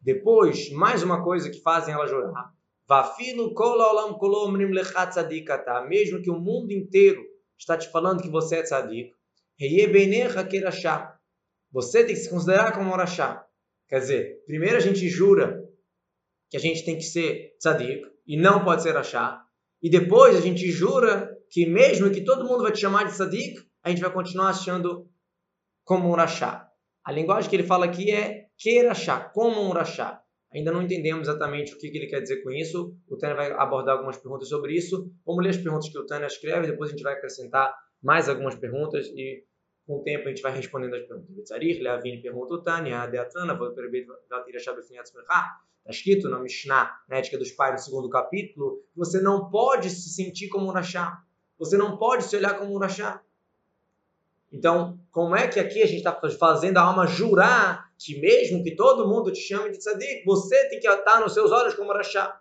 Depois, 0.00 0.70
mais 0.70 1.02
uma 1.02 1.22
coisa 1.22 1.50
que 1.50 1.60
fazem 1.60 1.92
ela 1.92 2.06
jurar, 2.06 2.54
Vafilo 2.90 3.54
kol 3.54 3.78
olam 3.78 4.18
kolomrim 4.18 4.72
lechat 4.72 5.12
tzadikata. 5.12 5.82
Mesmo 5.82 6.20
que 6.20 6.28
o 6.28 6.40
mundo 6.40 6.72
inteiro 6.72 7.22
está 7.60 7.76
te 7.76 7.88
falando 7.90 8.22
que 8.22 8.30
você 8.30 8.56
é 8.56 8.62
tzadik. 8.62 9.12
Você 11.72 12.04
tem 12.04 12.14
que 12.14 12.20
se 12.20 12.30
considerar 12.30 12.72
como 12.72 12.90
um 12.90 12.96
rachá. 12.96 13.46
Quer 13.88 14.00
dizer, 14.00 14.44
primeiro 14.46 14.76
a 14.76 14.80
gente 14.80 15.08
jura 15.08 15.62
que 16.48 16.56
a 16.56 16.60
gente 16.60 16.84
tem 16.84 16.96
que 16.96 17.02
ser 17.02 17.54
tzadik 17.58 18.02
e 18.26 18.36
não 18.36 18.64
pode 18.64 18.82
ser 18.82 18.92
rachá. 18.92 19.44
E 19.82 19.90
depois 19.90 20.36
a 20.36 20.40
gente 20.40 20.70
jura 20.70 21.36
que 21.50 21.66
mesmo 21.66 22.10
que 22.10 22.24
todo 22.24 22.48
mundo 22.48 22.62
vai 22.62 22.72
te 22.72 22.80
chamar 22.80 23.04
de 23.04 23.12
tzadik, 23.12 23.60
a 23.82 23.90
gente 23.90 24.00
vai 24.00 24.12
continuar 24.12 24.50
achando 24.50 25.08
como 25.84 26.08
um 26.08 26.14
rachá. 26.14 26.66
A 27.04 27.12
linguagem 27.12 27.48
que 27.50 27.56
ele 27.56 27.66
fala 27.66 27.84
aqui 27.84 28.10
é 28.10 28.46
querachá, 28.56 29.20
como 29.20 29.60
um 29.60 29.70
rachá. 29.70 30.22
Ainda 30.52 30.72
não 30.72 30.82
entendemos 30.82 31.28
exatamente 31.28 31.72
o 31.74 31.78
que, 31.78 31.86
ele 31.86 32.08
quer 32.08 32.20
dizer 32.20 32.42
com 32.42 32.50
isso. 32.50 32.94
O 33.08 33.16
Tânia 33.16 33.36
vai 33.36 33.52
abordar 33.52 33.94
algumas 33.94 34.16
perguntas 34.16 34.48
sobre 34.48 34.74
isso. 34.74 35.10
Vamos 35.24 35.44
ler 35.44 35.50
as 35.50 35.56
perguntas 35.56 35.88
que 35.88 35.98
o 35.98 36.06
Tânia 36.06 36.26
escreve, 36.26 36.66
depois 36.66 36.90
a 36.90 36.92
gente 36.92 37.02
vai 37.02 37.12
acrescentar 37.12 37.72
mais 38.02 38.28
algumas 38.28 38.56
perguntas 38.56 39.06
e 39.08 39.44
com 39.86 39.98
o 39.98 40.02
tempo 40.02 40.26
a 40.26 40.30
gente 40.30 40.42
vai 40.42 40.52
respondendo 40.52 40.94
as 40.94 41.06
perguntas. 41.06 41.34
Betzarir, 41.34 41.80
Leavine 41.80 42.20
pergunta 42.20 42.54
o 42.54 42.62
Tânia, 42.62 43.06
Deatrana, 43.06 43.58
Está 45.80 45.88
escrito 45.88 46.28
na 46.28 46.38
Mishnah, 46.38 47.00
na 47.08 47.16
Ética 47.16 47.38
dos 47.38 47.52
Pais, 47.52 47.72
no 47.72 47.78
segundo 47.78 48.08
capítulo, 48.08 48.82
você 48.94 49.20
não 49.20 49.50
pode 49.50 49.88
se 49.90 50.10
sentir 50.10 50.48
como 50.48 50.66
um 50.66 50.70
Rachá. 50.70 51.22
Você 51.58 51.76
não 51.76 51.96
pode 51.96 52.24
se 52.24 52.36
olhar 52.36 52.58
como 52.58 52.74
um 52.74 52.78
Rachá. 52.78 53.22
Então, 54.52 54.98
como 55.10 55.36
é 55.36 55.46
que 55.46 55.60
aqui 55.60 55.82
a 55.82 55.86
gente 55.86 55.98
está 55.98 56.12
fazendo 56.38 56.78
a 56.78 56.82
alma 56.82 57.06
jurar 57.06 57.89
que 58.04 58.18
mesmo 58.18 58.62
que 58.64 58.74
todo 58.74 59.06
mundo 59.06 59.30
te 59.30 59.40
chame 59.40 59.70
de 59.70 59.78
tzadik, 59.78 60.24
você 60.24 60.68
tem 60.68 60.80
que 60.80 60.88
estar 60.88 61.20
nos 61.20 61.34
seus 61.34 61.52
olhos 61.52 61.74
como 61.74 61.92
rachá? 61.92 62.40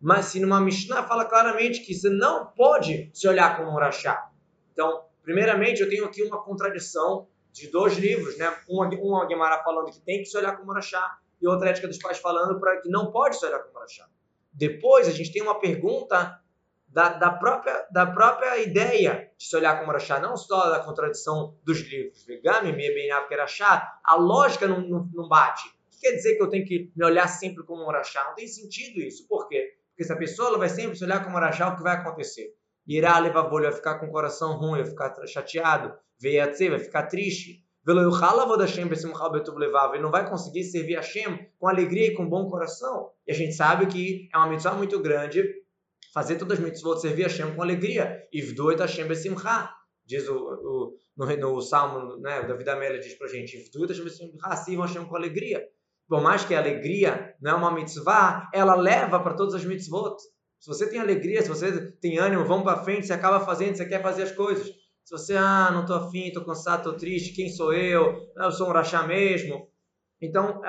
Mas 0.00 0.26
se 0.26 0.40
numa 0.40 0.60
Mishnah 0.60 1.02
fala 1.02 1.24
claramente 1.24 1.80
que 1.80 1.94
você 1.94 2.08
não 2.08 2.46
pode 2.46 3.10
se 3.12 3.28
olhar 3.28 3.56
como 3.56 3.70
um 3.70 3.74
rachá. 3.74 4.30
Então, 4.72 5.04
primeiramente 5.22 5.82
eu 5.82 5.88
tenho 5.88 6.04
aqui 6.04 6.22
uma 6.22 6.42
contradição 6.42 7.26
de 7.52 7.68
dois 7.68 7.96
livros, 7.98 8.38
né? 8.38 8.56
Uma, 8.68 8.88
uma 8.88 9.28
Gemara 9.28 9.62
falando 9.62 9.90
que 9.90 10.00
tem 10.00 10.22
que 10.22 10.26
se 10.26 10.36
olhar 10.36 10.56
como 10.56 10.72
Rachá 10.72 11.18
e 11.40 11.46
outra 11.46 11.70
Ética 11.70 11.88
dos 11.88 11.98
Pais 11.98 12.18
falando 12.18 12.58
para 12.60 12.80
que 12.80 12.88
não 12.88 13.10
pode 13.10 13.36
se 13.36 13.44
olhar 13.44 13.58
como 13.58 13.78
Rachá. 13.78 14.06
Depois 14.52 15.08
a 15.08 15.10
gente 15.10 15.32
tem 15.32 15.42
uma 15.42 15.58
pergunta 15.58 16.40
da, 16.88 17.10
da, 17.10 17.30
própria, 17.30 17.86
da 17.90 18.06
própria 18.06 18.58
ideia 18.58 19.30
de 19.36 19.44
se 19.44 19.54
olhar 19.56 19.78
como 19.78 19.92
Rachá, 19.92 20.18
não 20.18 20.36
só 20.36 20.70
da 20.70 20.80
contradição 20.80 21.56
dos 21.64 21.80
livros. 21.80 22.24
Vegami, 22.24 22.72
Mebeinav, 22.72 23.28
Kerachá, 23.28 24.00
a 24.02 24.14
lógica 24.14 24.66
não, 24.66 24.80
não, 24.80 25.08
não 25.12 25.28
bate. 25.28 25.68
O 25.68 25.90
que 25.90 26.00
quer 26.00 26.12
dizer 26.12 26.36
que 26.36 26.42
eu 26.42 26.48
tenho 26.48 26.64
que 26.64 26.90
me 26.96 27.04
olhar 27.04 27.28
sempre 27.28 27.62
como 27.64 27.82
um? 27.82 27.92
Não 27.92 28.34
tem 28.34 28.46
sentido 28.46 29.00
isso. 29.00 29.26
Por 29.28 29.48
quê? 29.48 29.74
Porque 29.90 30.04
se 30.04 30.12
a 30.12 30.16
pessoa 30.16 30.48
ela 30.48 30.58
vai 30.58 30.68
sempre 30.68 30.96
se 30.96 31.04
olhar 31.04 31.24
como 31.24 31.38
Rachá, 31.38 31.68
o 31.68 31.76
que 31.76 31.82
vai 31.82 31.96
acontecer? 31.96 32.54
Irá 32.86 33.18
levar 33.18 33.42
bolha, 33.42 33.68
vai 33.68 33.76
ficar 33.76 33.98
com 33.98 34.06
o 34.06 34.10
coração 34.10 34.56
ruim, 34.56 34.78
vai 34.78 34.86
ficar 34.86 35.14
chateado, 35.26 35.94
vai 36.22 36.78
ficar 36.78 37.02
triste. 37.04 37.64
Ele 37.86 38.00
não 40.02 40.10
vai 40.10 40.28
conseguir 40.28 40.64
servir 40.64 40.96
a 40.96 41.00
Hashem 41.00 41.50
com 41.58 41.68
alegria 41.68 42.08
e 42.08 42.14
com 42.14 42.28
bom 42.28 42.48
coração. 42.48 43.10
E 43.26 43.32
a 43.32 43.34
gente 43.34 43.52
sabe 43.54 43.86
que 43.86 44.28
é 44.32 44.36
uma 44.36 44.48
mitzvah 44.48 44.74
muito 44.74 44.98
grande 45.00 45.42
fazer 46.18 46.34
todas 46.34 46.58
as 46.58 46.64
mitzvot, 46.64 47.00
servir 47.00 47.26
a 47.26 47.28
Hashem 47.28 47.54
com 47.54 47.62
alegria. 47.62 48.26
Ivduet 48.32 48.80
Hashem 48.80 49.06
besimcha. 49.06 49.70
Diz 50.04 50.28
o, 50.28 50.34
o 50.34 50.96
no, 51.16 51.36
no, 51.36 51.60
Salmo, 51.62 52.16
né, 52.16 52.40
o 52.40 52.46
David 52.48 52.68
Amélia 52.70 52.98
diz 52.98 53.14
pra 53.14 53.28
gente, 53.28 53.56
Ivduet 53.56 53.90
Hashem 53.90 54.04
besimcha, 54.04 54.56
sirvam 54.56 54.86
Hashem 54.86 55.04
com 55.04 55.14
alegria. 55.14 55.64
Por 56.08 56.20
mais 56.20 56.44
que 56.44 56.56
a 56.56 56.58
alegria 56.58 57.36
não 57.40 57.52
é 57.52 57.54
uma 57.54 57.72
mitzvah, 57.72 58.50
ela 58.52 58.74
leva 58.74 59.20
para 59.20 59.34
todas 59.34 59.54
as 59.54 59.64
mitzvot. 59.64 60.16
Se 60.58 60.66
você 60.66 60.90
tem 60.90 60.98
alegria, 60.98 61.40
se 61.40 61.48
você 61.48 61.92
tem 62.00 62.18
ânimo, 62.18 62.44
vamos 62.44 62.64
para 62.64 62.82
frente, 62.82 63.06
você 63.06 63.12
acaba 63.12 63.38
fazendo, 63.38 63.76
você 63.76 63.86
quer 63.86 64.02
fazer 64.02 64.24
as 64.24 64.32
coisas. 64.32 64.66
Se 65.04 65.12
você, 65.12 65.36
ah, 65.36 65.70
não 65.70 65.86
tô 65.86 65.94
afim, 65.94 66.32
tô 66.32 66.44
cansado, 66.44 66.82
tô 66.82 66.96
triste, 66.96 67.32
quem 67.32 67.48
sou 67.48 67.72
eu? 67.72 68.26
Eu 68.36 68.50
sou 68.50 68.68
um 68.68 68.72
rachá 68.72 69.06
mesmo. 69.06 69.68
Então, 70.20 70.60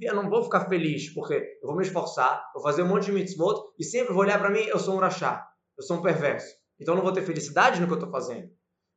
eu 0.00 0.14
não 0.14 0.28
vou 0.28 0.42
ficar 0.42 0.68
feliz, 0.68 1.12
porque 1.14 1.34
eu 1.34 1.66
vou 1.66 1.76
me 1.76 1.82
esforçar, 1.82 2.44
vou 2.52 2.62
fazer 2.62 2.82
um 2.82 2.88
monte 2.88 3.06
de 3.06 3.12
mitzvot 3.12 3.72
e 3.78 3.84
sempre 3.84 4.12
vou 4.12 4.22
olhar 4.22 4.38
para 4.38 4.50
mim, 4.50 4.60
eu 4.60 4.78
sou 4.78 4.94
um 4.94 4.98
rachá, 4.98 5.46
eu 5.78 5.82
sou 5.82 5.96
um 5.96 6.02
perverso. 6.02 6.54
Então, 6.78 6.92
eu 6.92 6.96
não 6.96 7.04
vou 7.04 7.12
ter 7.12 7.22
felicidade 7.22 7.80
no 7.80 7.86
que 7.86 7.92
eu 7.92 7.98
estou 7.98 8.10
fazendo. 8.10 8.48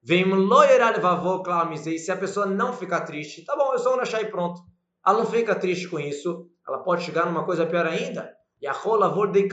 Vem 0.04 0.26
e 1.86 2.00
se 2.00 2.12
a 2.12 2.18
pessoa 2.18 2.46
não 2.46 2.74
ficar 2.74 3.02
triste, 3.02 3.46
tá 3.46 3.56
bom, 3.56 3.72
eu 3.72 3.80
sou 3.80 3.94
um 3.94 3.98
rachá 3.98 4.22
e 4.22 4.30
pronto. 4.30 4.62
Ela 5.06 5.20
não 5.20 5.26
fica 5.26 5.56
triste 5.56 5.88
com 5.88 6.00
isso, 6.00 6.50
ela 6.68 6.84
pode 6.84 7.04
chegar 7.04 7.26
numa 7.26 7.46
coisa 7.46 7.66
pior 7.66 7.86
ainda. 7.86 8.32
E 8.62 8.68
a 8.68 8.72
rola 8.72 9.10
de 9.30 9.48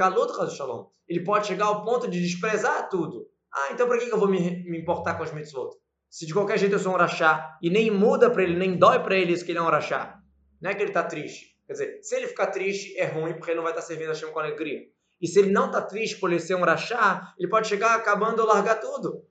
shalom. 0.55 0.87
Ele 1.09 1.25
pode 1.25 1.47
chegar 1.47 1.67
ao 1.67 1.85
ponto 1.85 2.09
de 2.09 2.21
desprezar 2.21 2.89
tudo. 2.91 3.27
Ah, 3.53 3.73
então 3.73 3.89
para 3.89 3.99
que 3.99 4.11
eu 4.11 4.19
vou 4.19 4.29
me, 4.29 4.63
me 4.65 4.79
importar 4.79 5.15
com 5.15 5.23
as 5.23 5.33
mitzvot? 5.33 5.71
Se 6.11 6.27
de 6.27 6.35
qualquer 6.35 6.59
jeito 6.59 6.75
eu 6.75 6.79
sou 6.79 6.93
um 6.93 6.97
rachá 6.97 7.57
e 7.63 7.71
nem 7.71 7.91
muda 7.91 8.31
para 8.31 8.43
ele, 8.43 8.59
nem 8.59 8.79
dói 8.79 9.01
para 9.01 9.17
ele 9.17 9.33
isso 9.33 9.45
que 9.45 9.53
ele 9.53 9.59
é 9.59 9.63
um 9.63 9.71
rachá. 9.71 10.18
Não 10.61 10.71
é 10.71 10.75
que 10.75 10.83
ele 10.83 10.91
está 10.91 11.03
triste. 11.03 11.57
Quer 11.67 11.73
dizer, 11.73 11.99
se 12.03 12.17
ele 12.17 12.27
ficar 12.27 12.49
triste, 12.49 12.97
é 12.97 13.05
ruim, 13.05 13.35
porque 13.35 13.51
ele 13.51 13.57
não 13.57 13.63
vai 13.63 13.73
estar 13.73 13.83
tá 13.83 13.87
servindo 13.87 14.09
a 14.09 14.13
Hashem 14.13 14.31
com 14.31 14.39
alegria. 14.39 14.89
E 15.21 15.27
se 15.27 15.39
ele 15.39 15.51
não 15.51 15.67
está 15.67 15.83
triste 15.83 16.19
por 16.19 16.31
ele 16.31 16.41
ser 16.41 16.55
um 16.55 16.63
rachá, 16.63 17.35
ele 17.39 17.49
pode 17.49 17.69
chegar 17.69 17.95
acabando 17.95 18.41
ou 18.41 18.49
largar 18.49 18.81
tudo. 18.81 19.25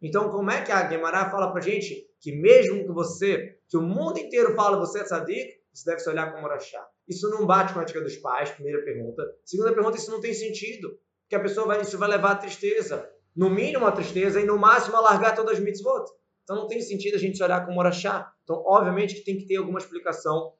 Então, 0.00 0.30
como 0.30 0.50
é 0.50 0.62
que 0.62 0.70
a 0.70 0.88
Gemara 0.88 1.30
fala 1.30 1.50
pra 1.50 1.60
gente 1.60 2.06
que 2.20 2.32
mesmo 2.32 2.84
que 2.84 2.92
você, 2.92 3.58
que 3.68 3.76
o 3.76 3.82
mundo 3.82 4.18
inteiro 4.18 4.54
fala 4.54 4.78
você 4.78 5.00
é 5.00 5.04
tzadik, 5.04 5.58
você 5.72 5.90
deve 5.90 6.00
se 6.00 6.08
olhar 6.08 6.32
como 6.32 6.46
rachá. 6.46 6.86
Isso 7.06 7.28
não 7.30 7.46
bate 7.46 7.72
com 7.72 7.78
a 7.78 7.82
ética 7.82 8.00
dos 8.00 8.16
pais, 8.16 8.50
primeira 8.50 8.84
pergunta. 8.84 9.22
Segunda 9.44 9.72
pergunta, 9.72 9.96
isso 9.96 10.10
não 10.10 10.20
tem 10.20 10.34
sentido. 10.34 10.98
Que 11.28 11.36
a 11.36 11.40
pessoa 11.40 11.66
vai, 11.66 11.80
isso 11.80 11.98
vai 11.98 12.08
levar 12.08 12.32
a 12.32 12.36
tristeza. 12.36 13.08
No 13.34 13.48
mínimo 13.48 13.86
a 13.86 13.92
tristeza 13.92 14.40
e 14.40 14.44
no 14.44 14.58
máximo 14.58 14.96
a 14.96 15.00
largar 15.00 15.34
todas 15.34 15.58
as 15.58 15.60
mitzvot. 15.60 16.04
Então 16.42 16.56
não 16.56 16.66
tem 16.66 16.80
sentido 16.80 17.14
a 17.14 17.18
gente 17.18 17.36
se 17.36 17.42
olhar 17.42 17.64
como 17.64 17.82
rachá. 17.82 18.32
Então, 18.42 18.62
obviamente 18.66 19.14
que 19.14 19.24
tem 19.24 19.38
que 19.38 19.46
ter 19.46 19.56
alguma 19.56 19.78
explicação 19.78 20.52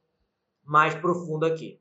mais 0.68 0.94
profundo 0.94 1.46
aqui. 1.46 1.80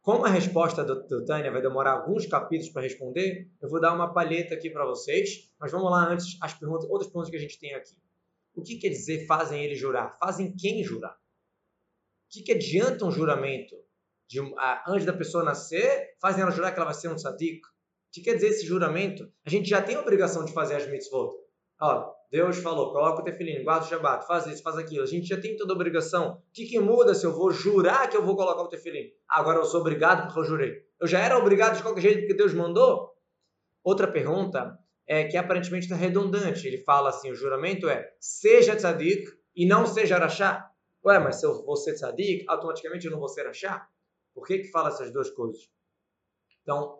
Como 0.00 0.24
a 0.24 0.28
resposta 0.28 0.84
do, 0.84 1.04
do 1.06 1.24
Tânia 1.24 1.50
vai 1.50 1.60
demorar 1.60 1.94
alguns 1.94 2.24
capítulos 2.26 2.72
para 2.72 2.82
responder, 2.82 3.50
eu 3.60 3.68
vou 3.68 3.80
dar 3.80 3.92
uma 3.92 4.14
palheta 4.14 4.54
aqui 4.54 4.70
para 4.70 4.86
vocês, 4.86 5.50
mas 5.58 5.72
vamos 5.72 5.90
lá 5.90 6.08
antes 6.08 6.38
as 6.40 6.54
perguntas, 6.54 6.88
outras 6.88 7.08
perguntas 7.08 7.28
que 7.28 7.36
a 7.36 7.40
gente 7.40 7.58
tem 7.58 7.74
aqui. 7.74 7.96
O 8.54 8.62
que 8.62 8.76
quer 8.76 8.90
dizer 8.90 9.26
fazem 9.26 9.64
ele 9.64 9.74
jurar? 9.74 10.16
Fazem 10.18 10.54
quem 10.56 10.82
jurar? 10.84 11.12
O 11.12 12.30
que, 12.30 12.42
que 12.42 12.52
adianta 12.52 13.04
um 13.04 13.10
juramento? 13.10 13.74
De, 14.28 14.38
a, 14.58 14.84
antes 14.88 15.04
da 15.04 15.12
pessoa 15.12 15.42
nascer, 15.42 16.16
fazem 16.20 16.42
ela 16.42 16.52
jurar 16.52 16.70
que 16.72 16.78
ela 16.78 16.86
vai 16.86 16.94
ser 16.94 17.08
um 17.08 17.16
tzadik? 17.16 17.66
O 17.66 17.70
que 18.12 18.22
quer 18.22 18.34
dizer 18.34 18.48
esse 18.48 18.64
juramento? 18.64 19.30
A 19.44 19.50
gente 19.50 19.68
já 19.68 19.82
tem 19.82 19.96
a 19.96 20.00
obrigação 20.00 20.44
de 20.44 20.52
fazer 20.52 20.76
as 20.76 20.88
mitzvot. 20.88 21.34
Ó, 21.80 22.14
Deus 22.30 22.58
falou, 22.58 22.92
coloca 22.92 23.22
o 23.22 23.24
tefilim, 23.24 23.64
guarda 23.64 23.86
o 23.86 23.88
Shabbat, 23.88 24.26
faz 24.26 24.46
isso, 24.46 24.62
faz 24.62 24.76
aquilo. 24.76 25.02
A 25.02 25.06
gente 25.06 25.26
já 25.26 25.40
tem 25.40 25.56
toda 25.56 25.72
a 25.72 25.74
obrigação. 25.74 26.42
O 26.48 26.52
que, 26.52 26.66
que 26.66 26.78
muda 26.78 27.14
se 27.14 27.24
eu 27.24 27.32
vou 27.32 27.50
jurar 27.50 28.08
que 28.08 28.16
eu 28.16 28.22
vou 28.22 28.36
colocar 28.36 28.62
o 28.62 28.68
tefilim? 28.68 29.10
Agora 29.26 29.58
eu 29.58 29.64
sou 29.64 29.80
obrigado 29.80 30.26
porque 30.26 30.40
eu 30.40 30.44
jurei. 30.44 30.82
Eu 31.00 31.06
já 31.06 31.20
era 31.20 31.38
obrigado 31.38 31.76
de 31.76 31.82
qualquer 31.82 32.02
jeito 32.02 32.18
porque 32.20 32.34
Deus 32.34 32.52
mandou? 32.52 33.14
Outra 33.82 34.06
pergunta 34.06 34.78
é 35.06 35.24
que 35.24 35.38
aparentemente 35.38 35.86
está 35.86 35.96
redundante. 35.96 36.66
Ele 36.66 36.78
fala 36.84 37.08
assim, 37.08 37.30
o 37.30 37.34
juramento 37.34 37.88
é 37.88 38.12
seja 38.20 38.76
tzadik 38.76 39.26
e 39.56 39.66
não 39.66 39.86
seja 39.86 40.18
rachá. 40.18 40.70
Ué, 41.04 41.18
mas 41.18 41.36
se 41.36 41.46
eu 41.46 41.64
vou 41.64 41.76
ser 41.76 41.94
tzadik, 41.94 42.44
automaticamente 42.46 43.06
eu 43.06 43.12
não 43.12 43.18
vou 43.18 43.28
ser 43.28 43.46
rachá? 43.46 43.88
Por 44.34 44.46
que 44.46 44.58
que 44.58 44.70
fala 44.70 44.90
essas 44.90 45.10
duas 45.10 45.30
coisas? 45.30 45.70
Então, 46.62 46.98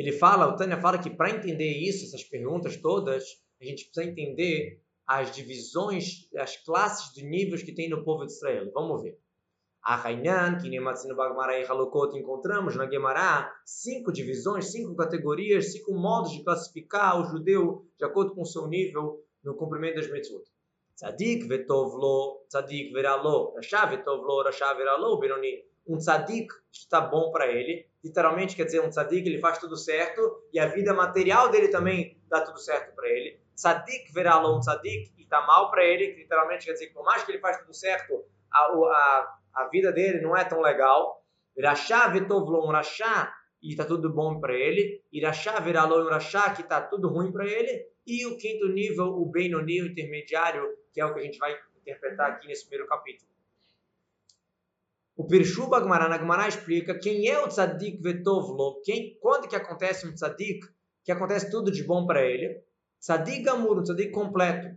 ele 0.00 0.12
fala, 0.12 0.48
o 0.48 0.56
Tânia 0.56 0.80
fala 0.80 0.98
que 0.98 1.10
para 1.10 1.30
entender 1.30 1.76
isso, 1.76 2.06
essas 2.06 2.24
perguntas 2.24 2.74
todas, 2.78 3.22
a 3.60 3.64
gente 3.66 3.84
precisa 3.84 4.10
entender 4.10 4.80
as 5.06 5.30
divisões, 5.30 6.26
as 6.38 6.56
classes 6.56 7.12
de 7.12 7.22
níveis 7.22 7.62
que 7.62 7.74
tem 7.74 7.90
no 7.90 8.02
povo 8.02 8.24
de 8.24 8.32
Israel. 8.32 8.70
Vamos 8.72 9.02
ver. 9.02 9.18
A 9.82 10.00
Hainan, 10.02 10.56
que 10.56 10.70
nem 10.70 10.80
e 10.80 11.64
Halokot 11.66 12.16
encontramos 12.16 12.76
na 12.76 12.88
Gemara, 12.88 13.52
cinco 13.64 14.10
divisões, 14.10 14.72
cinco 14.72 14.94
categorias, 14.94 15.72
cinco 15.72 15.92
modos 15.92 16.32
de 16.32 16.42
classificar 16.44 17.20
o 17.20 17.24
judeu 17.24 17.86
de 17.98 18.04
acordo 18.06 18.34
com 18.34 18.40
o 18.40 18.46
seu 18.46 18.66
nível 18.68 19.22
no 19.44 19.54
cumprimento 19.54 19.96
das 19.96 20.10
mitzvot. 20.10 20.44
Tzadik 20.96 21.46
vetovlo, 21.46 22.42
tzadik 22.48 22.90
veralo, 22.92 23.52
rasha 23.54 23.84
vetovlo, 23.84 24.42
rasha 24.42 24.72
veralo, 24.74 25.18
Benoni. 25.18 25.62
Um 25.86 25.98
tzadik 25.98 26.48
que 26.48 26.78
está 26.78 27.02
bom 27.02 27.30
para 27.30 27.50
ele, 27.50 27.86
literalmente 28.02 28.56
quer 28.56 28.64
dizer 28.64 28.80
um 28.80 28.88
tzadik, 28.88 29.28
ele 29.28 29.38
faz 29.38 29.58
tudo 29.58 29.76
certo 29.76 30.42
e 30.52 30.58
a 30.58 30.66
vida 30.66 30.92
material 30.94 31.50
dele 31.50 31.68
também 31.68 32.18
dá 32.28 32.40
tudo 32.40 32.58
certo 32.58 32.94
para 32.94 33.08
ele 33.08 33.40
tzadik 33.60 34.10
verá 34.12 34.40
um 34.40 34.58
tzadik 34.58 35.12
e 35.18 35.22
está 35.22 35.42
mal 35.46 35.70
para 35.70 35.84
ele, 35.84 36.12
que 36.12 36.20
literalmente 36.20 36.64
quer 36.64 36.72
dizer 36.72 36.86
que 36.86 36.94
por 36.94 37.04
mais 37.04 37.22
que 37.22 37.30
ele 37.30 37.40
faz 37.40 37.58
tudo 37.58 37.74
certo, 37.74 38.24
a, 38.50 38.60
a, 38.62 39.38
a 39.54 39.68
vida 39.68 39.92
dele 39.92 40.20
não 40.20 40.36
é 40.36 40.44
tão 40.44 40.60
legal. 40.60 41.22
Irachá 41.56 42.08
vetovlon 42.08 42.70
rachá 42.70 43.34
e 43.62 43.70
está 43.70 43.84
tudo 43.84 44.10
bom 44.10 44.40
para 44.40 44.54
ele. 44.54 45.02
Irachá 45.12 45.60
veralon 45.60 46.08
rachá 46.08 46.54
que 46.54 46.62
está 46.62 46.80
tudo 46.80 47.08
ruim 47.08 47.30
para 47.30 47.44
ele. 47.44 47.86
E 48.06 48.26
o 48.26 48.36
quinto 48.38 48.66
nível, 48.68 49.06
o 49.08 49.26
Benoni, 49.26 49.82
o 49.82 49.86
intermediário, 49.86 50.66
que 50.92 51.00
é 51.00 51.04
o 51.04 51.12
que 51.12 51.20
a 51.20 51.22
gente 51.22 51.38
vai 51.38 51.54
interpretar 51.76 52.30
aqui 52.30 52.48
nesse 52.48 52.66
primeiro 52.66 52.88
capítulo. 52.88 53.30
O 55.20 55.26
Pirshu 55.26 55.68
Bagmará, 55.68 56.08
na 56.08 56.48
explica 56.48 56.98
quem 56.98 57.28
é 57.28 57.38
o 57.44 57.46
tzadik 57.46 58.00
vetovlo, 58.00 58.80
quem, 58.82 59.18
quando 59.20 59.46
que 59.46 59.54
acontece 59.54 60.08
um 60.08 60.14
tzadik, 60.14 60.66
que 61.04 61.12
acontece 61.12 61.50
tudo 61.50 61.70
de 61.70 61.84
bom 61.84 62.06
para 62.06 62.24
ele. 62.24 62.64
Tzadik 62.98 63.42
gamur, 63.42 63.82
tzadik 63.82 64.12
completo. 64.12 64.74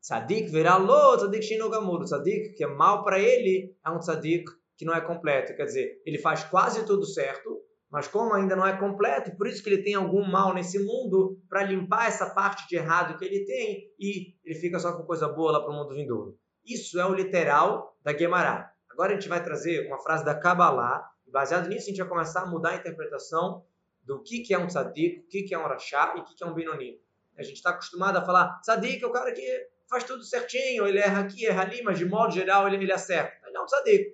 Tzadik 0.00 0.50
lo, 0.50 1.16
tzadik 1.18 1.42
shino 1.42 1.68
gamur. 1.68 2.04
Tzadik 2.04 2.54
que 2.54 2.64
é 2.64 2.66
mal 2.66 3.04
para 3.04 3.18
ele 3.18 3.76
é 3.84 3.90
um 3.90 3.98
tzadik 3.98 4.50
que 4.78 4.86
não 4.86 4.94
é 4.94 5.00
completo. 5.02 5.54
Quer 5.54 5.66
dizer, 5.66 6.00
ele 6.06 6.16
faz 6.16 6.42
quase 6.44 6.86
tudo 6.86 7.04
certo, 7.04 7.60
mas 7.90 8.08
como 8.08 8.32
ainda 8.32 8.56
não 8.56 8.66
é 8.66 8.78
completo, 8.78 9.36
por 9.36 9.46
isso 9.46 9.62
que 9.62 9.68
ele 9.68 9.82
tem 9.82 9.94
algum 9.94 10.24
mal 10.26 10.54
nesse 10.54 10.78
mundo 10.78 11.38
para 11.50 11.64
limpar 11.64 12.06
essa 12.06 12.30
parte 12.30 12.66
de 12.66 12.76
errado 12.76 13.18
que 13.18 13.26
ele 13.26 13.44
tem 13.44 13.92
e 14.00 14.36
ele 14.42 14.58
fica 14.58 14.78
só 14.78 14.96
com 14.96 15.04
coisa 15.04 15.28
boa 15.28 15.52
lá 15.52 15.60
para 15.60 15.70
o 15.70 15.76
mundo 15.76 15.94
vindouro. 15.94 16.38
Isso 16.64 16.98
é 16.98 17.04
o 17.04 17.12
literal 17.12 17.94
da 18.02 18.16
Gemara. 18.16 18.69
Agora 19.00 19.14
a 19.14 19.14
gente 19.14 19.30
vai 19.30 19.42
trazer 19.42 19.86
uma 19.86 19.98
frase 19.98 20.22
da 20.26 20.34
Kabbalah 20.34 21.10
e 21.26 21.30
baseado 21.30 21.70
nisso 21.70 21.86
a 21.86 21.88
gente 21.88 22.00
vai 22.00 22.06
começar 22.06 22.42
a 22.42 22.46
mudar 22.46 22.72
a 22.72 22.76
interpretação 22.76 23.64
do 24.02 24.22
que, 24.22 24.40
que 24.40 24.52
é 24.52 24.58
um 24.58 24.66
tzadik, 24.66 25.20
o 25.20 25.26
que, 25.26 25.42
que 25.44 25.54
é 25.54 25.58
um 25.58 25.62
rachá 25.62 26.12
e 26.18 26.20
o 26.20 26.24
que, 26.24 26.34
que 26.34 26.44
é 26.44 26.46
um 26.46 26.52
benoni. 26.52 27.00
A 27.34 27.42
gente 27.42 27.56
está 27.56 27.70
acostumado 27.70 28.18
a 28.18 28.22
falar, 28.22 28.60
Sadik 28.62 29.02
é 29.02 29.06
o 29.06 29.10
cara 29.10 29.32
que 29.32 29.68
faz 29.88 30.04
tudo 30.04 30.22
certinho, 30.22 30.86
ele 30.86 30.98
erra 30.98 31.20
aqui, 31.20 31.46
erra 31.46 31.62
ali, 31.62 31.82
mas 31.82 31.96
de 31.96 32.04
modo 32.04 32.30
geral 32.34 32.68
ele, 32.68 32.76
ele 32.76 32.92
acerta. 32.92 33.32
Ele 33.46 33.56
é 33.56 33.62
um 33.62 33.66
Sadik. 33.66 34.12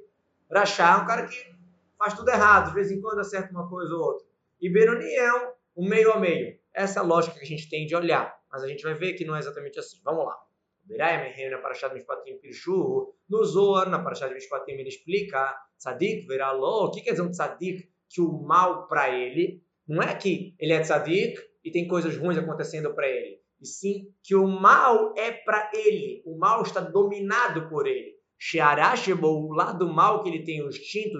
Rachá 0.48 0.92
é 0.92 1.02
um 1.02 1.04
cara 1.04 1.26
que 1.26 1.52
faz 1.98 2.14
tudo 2.14 2.28
errado, 2.28 2.68
de 2.68 2.74
vez 2.74 2.88
em 2.92 3.00
quando 3.00 3.18
acerta 3.18 3.50
uma 3.50 3.68
coisa 3.68 3.92
ou 3.92 4.00
outra. 4.00 4.24
E 4.60 4.70
Beroni 4.70 5.12
é 5.16 5.34
um, 5.34 5.52
um 5.78 5.88
meio 5.88 6.12
a 6.12 6.20
meio. 6.20 6.60
Essa 6.72 7.00
é 7.00 7.02
a 7.02 7.04
lógica 7.04 7.36
que 7.36 7.44
a 7.44 7.48
gente 7.48 7.68
tem 7.68 7.86
de 7.86 7.96
olhar. 7.96 8.38
Mas 8.52 8.62
a 8.62 8.68
gente 8.68 8.84
vai 8.84 8.94
ver 8.94 9.14
que 9.14 9.24
não 9.24 9.34
é 9.34 9.40
exatamente 9.40 9.80
assim. 9.80 10.00
Vamos 10.04 10.26
lá. 10.26 10.45
Berai 10.86 11.22
Mehem 11.22 11.50
na 11.50 11.58
Parashat 11.58 11.92
Mishpatim 11.92 12.38
Pirshu, 12.38 13.12
no 13.28 13.44
Zohar, 13.44 13.90
na 13.90 13.98
Parashat 13.98 14.32
Mishpatim, 14.32 14.72
ele 14.72 14.88
explica 14.88 15.54
Tzadik 15.78 16.26
veralo. 16.26 16.86
O 16.86 16.90
que 16.90 17.00
quer 17.00 17.10
dizer 17.10 17.22
um 17.22 17.30
Tzadik? 17.30 17.88
Que 18.08 18.20
o 18.20 18.40
mal 18.42 18.86
para 18.86 19.10
ele, 19.10 19.62
não 19.86 20.02
é 20.02 20.14
que 20.14 20.54
ele 20.58 20.72
é 20.72 20.80
Tzadik 20.80 21.36
e 21.64 21.70
tem 21.70 21.88
coisas 21.88 22.16
ruins 22.16 22.38
acontecendo 22.38 22.94
para 22.94 23.08
ele. 23.08 23.40
e 23.60 23.66
sim 23.66 24.12
que 24.22 24.34
o 24.34 24.46
mal 24.46 25.14
é 25.16 25.32
para 25.32 25.70
ele, 25.74 26.22
o 26.24 26.38
mal 26.38 26.62
está 26.62 26.80
dominado 26.80 27.68
por 27.68 27.86
ele. 27.86 28.14
Shearashebo, 28.38 29.26
o 29.26 29.52
lado 29.52 29.92
mal 29.92 30.22
que 30.22 30.28
ele 30.28 30.44
tem, 30.44 30.62
o 30.62 30.68
instinto, 30.68 31.18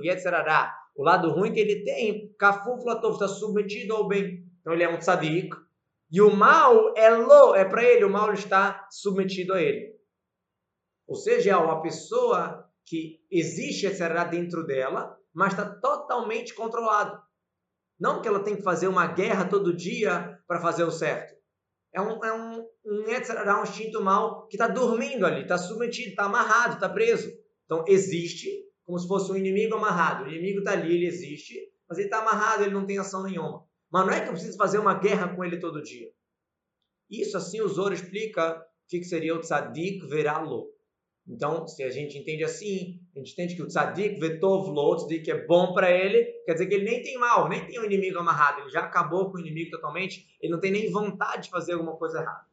o 0.96 1.02
lado 1.02 1.30
ruim 1.30 1.52
que 1.52 1.60
ele 1.60 1.82
tem, 1.82 2.32
Kafuflatov, 2.38 3.14
está 3.14 3.26
submetido 3.26 3.94
ao 3.94 4.06
bem. 4.06 4.44
Então 4.60 4.72
ele 4.72 4.82
é 4.82 4.88
um 4.88 4.98
tzadik. 4.98 5.54
E 6.10 6.20
o 6.20 6.34
mal 6.34 6.94
é 6.96 7.10
lo, 7.10 7.54
é 7.54 7.64
para 7.64 7.82
ele, 7.82 8.04
o 8.04 8.10
mal 8.10 8.32
está 8.32 8.86
submetido 8.90 9.54
a 9.54 9.62
ele. 9.62 9.96
Ou 11.06 11.16
seja, 11.16 11.52
é 11.52 11.56
uma 11.56 11.82
pessoa 11.82 12.68
que 12.84 13.20
existe 13.30 13.86
Yetzerará 13.86 14.24
dentro 14.24 14.64
dela, 14.64 15.16
mas 15.34 15.52
está 15.52 15.68
totalmente 15.68 16.54
controlado. 16.54 17.20
Não 17.98 18.20
que 18.20 18.28
ela 18.28 18.42
tem 18.42 18.56
que 18.56 18.62
fazer 18.62 18.88
uma 18.88 19.06
guerra 19.06 19.48
todo 19.48 19.76
dia 19.76 20.38
para 20.46 20.60
fazer 20.60 20.84
o 20.84 20.90
certo. 20.90 21.34
É 21.92 22.00
um, 22.00 22.24
é 22.24 22.32
um, 22.32 22.66
um 22.84 23.08
Yetzirah, 23.08 23.60
um 23.60 23.62
instinto 23.62 24.02
mal 24.02 24.46
que 24.48 24.56
está 24.56 24.68
dormindo 24.68 25.24
ali, 25.24 25.42
está 25.42 25.56
submetido, 25.56 26.10
está 26.10 26.24
amarrado, 26.24 26.74
está 26.74 26.88
preso. 26.88 27.32
Então 27.64 27.84
existe 27.88 28.48
como 28.84 28.98
se 28.98 29.08
fosse 29.08 29.32
um 29.32 29.36
inimigo 29.36 29.74
amarrado. 29.74 30.24
O 30.24 30.28
inimigo 30.28 30.58
está 30.58 30.72
ali, 30.72 30.94
ele 30.94 31.06
existe, 31.06 31.58
mas 31.88 31.98
ele 31.98 32.06
está 32.06 32.18
amarrado, 32.18 32.62
ele 32.62 32.74
não 32.74 32.86
tem 32.86 32.98
ação 32.98 33.22
nenhuma. 33.22 33.65
Mas 33.96 34.06
não 34.06 34.12
é 34.12 34.20
que 34.20 34.28
eu 34.28 34.34
preciso 34.34 34.58
fazer 34.58 34.78
uma 34.78 34.92
guerra 34.92 35.34
com 35.34 35.42
ele 35.42 35.58
todo 35.58 35.82
dia. 35.82 36.12
Isso 37.08 37.34
assim 37.34 37.62
o 37.62 37.68
Zoro 37.68 37.94
explica 37.94 38.58
o 38.58 38.64
que, 38.86 38.98
que 38.98 39.06
seria 39.06 39.34
o 39.34 39.40
tzadik 39.40 40.06
veralo. 40.06 40.70
Então, 41.26 41.66
se 41.66 41.82
a 41.82 41.88
gente 41.88 42.18
entende 42.18 42.44
assim, 42.44 43.00
a 43.14 43.18
gente 43.18 43.32
entende 43.32 43.56
que 43.56 43.62
o 43.62 43.66
tzadik 43.66 44.20
vetov 44.20 44.68
lo, 44.68 44.92
o 44.92 44.96
tzadik 44.96 45.30
é 45.30 45.46
bom 45.46 45.72
para 45.72 45.90
ele, 45.90 46.24
quer 46.44 46.52
dizer 46.52 46.66
que 46.66 46.74
ele 46.74 46.84
nem 46.84 47.02
tem 47.02 47.16
mal, 47.16 47.48
nem 47.48 47.66
tem 47.66 47.80
um 47.80 47.84
inimigo 47.84 48.18
amarrado, 48.18 48.60
ele 48.60 48.68
já 48.68 48.80
acabou 48.80 49.30
com 49.30 49.38
o 49.38 49.40
inimigo 49.40 49.70
totalmente, 49.70 50.28
ele 50.42 50.52
não 50.52 50.60
tem 50.60 50.70
nem 50.70 50.92
vontade 50.92 51.44
de 51.44 51.50
fazer 51.50 51.72
alguma 51.72 51.96
coisa 51.96 52.20
errada. 52.20 52.44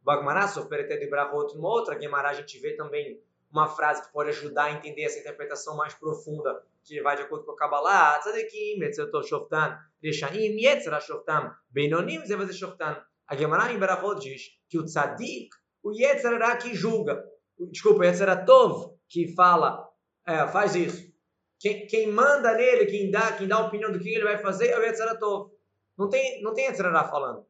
Bagmará, 0.00 0.46
Soferete 0.46 0.96
de 0.96 1.10
Brahot, 1.10 1.58
uma 1.58 1.70
outra 1.70 1.96
Guemará, 1.96 2.30
a 2.30 2.34
gente 2.34 2.56
vê 2.60 2.76
também 2.76 3.20
uma 3.50 3.66
frase 3.66 4.06
que 4.06 4.12
pode 4.12 4.30
ajudar 4.30 4.66
a 4.66 4.72
entender 4.74 5.02
essa 5.02 5.18
interpretação 5.18 5.76
mais 5.76 5.92
profunda, 5.92 6.62
que 6.84 7.00
vai 7.00 7.16
de 7.16 7.22
acordo 7.22 7.44
com 7.44 7.52
o 7.52 7.56
Kabbalah, 7.56 8.18
tzadikim, 8.20 8.82
etzeto 8.82 9.22
shoftan, 9.22 9.78
reshaim, 10.02 10.56
yetzera 10.58 11.00
shoftan, 11.00 11.52
beinonim, 11.70 12.24
zevaz 12.26 12.54
shoftan. 12.56 13.02
A 13.26 13.34
Guemará 13.34 13.72
em 13.72 13.78
Brahot 13.78 14.20
diz 14.20 14.42
que 14.68 14.78
o 14.78 14.84
tzadik, 14.84 15.48
o 15.82 15.92
yetzerará 15.92 16.56
que 16.56 16.74
julga, 16.74 17.24
desculpa, 17.70 18.04
Tov, 18.46 18.96
que 19.08 19.34
fala, 19.34 19.88
é, 20.26 20.46
faz 20.48 20.74
isso. 20.74 21.12
Quem, 21.58 21.86
quem, 21.86 22.12
manda 22.12 22.52
nele, 22.54 22.86
quem 22.86 23.10
dá, 23.10 23.32
quem 23.32 23.48
dá 23.48 23.56
a 23.56 23.66
opinião 23.66 23.90
do 23.90 23.98
que 23.98 24.10
ele 24.10 24.24
vai 24.24 24.36
fazer 24.38 24.68
é 24.68 24.78
o 24.78 25.18
Tov. 25.18 25.50
Não 25.96 26.08
tem, 26.08 26.42
não 26.42 26.52
tem 26.52 26.66
Yetzerará 26.66 27.04
falando. 27.04 27.46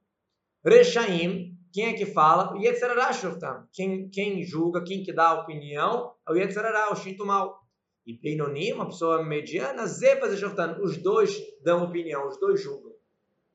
Rechaim, 0.65 1.57
quem 1.73 1.87
é 1.87 1.93
que 1.95 2.07
fala? 2.07 2.55
O 2.55 2.59
Yetzerará 2.59 3.13
Shoftam. 3.13 3.67
Quem, 3.73 4.09
quem 4.09 4.45
julga, 4.45 4.85
quem 4.85 5.03
que 5.03 5.13
dá 5.13 5.29
a 5.29 5.41
opinião 5.41 6.15
é 6.29 6.33
o 6.33 6.37
Yetzerará, 6.37 6.93
o 6.93 6.97
Shinto 6.97 7.27
Mal. 7.27 7.64
E 8.07 8.13
Beinonim, 8.13 8.73
uma 8.73 8.87
pessoa 8.87 9.25
mediana, 9.25 9.87
Zepas 9.87 10.33
e 10.33 10.37
Shoftam. 10.37 10.81
Os 10.83 10.99
dois 10.99 11.41
dão 11.63 11.85
opinião, 11.85 12.29
os 12.29 12.39
dois 12.39 12.61
julgam. 12.61 12.93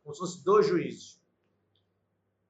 Como 0.02 0.14
se 0.14 0.20
fossem 0.20 0.44
dois 0.44 0.68
juízes. 0.68 1.20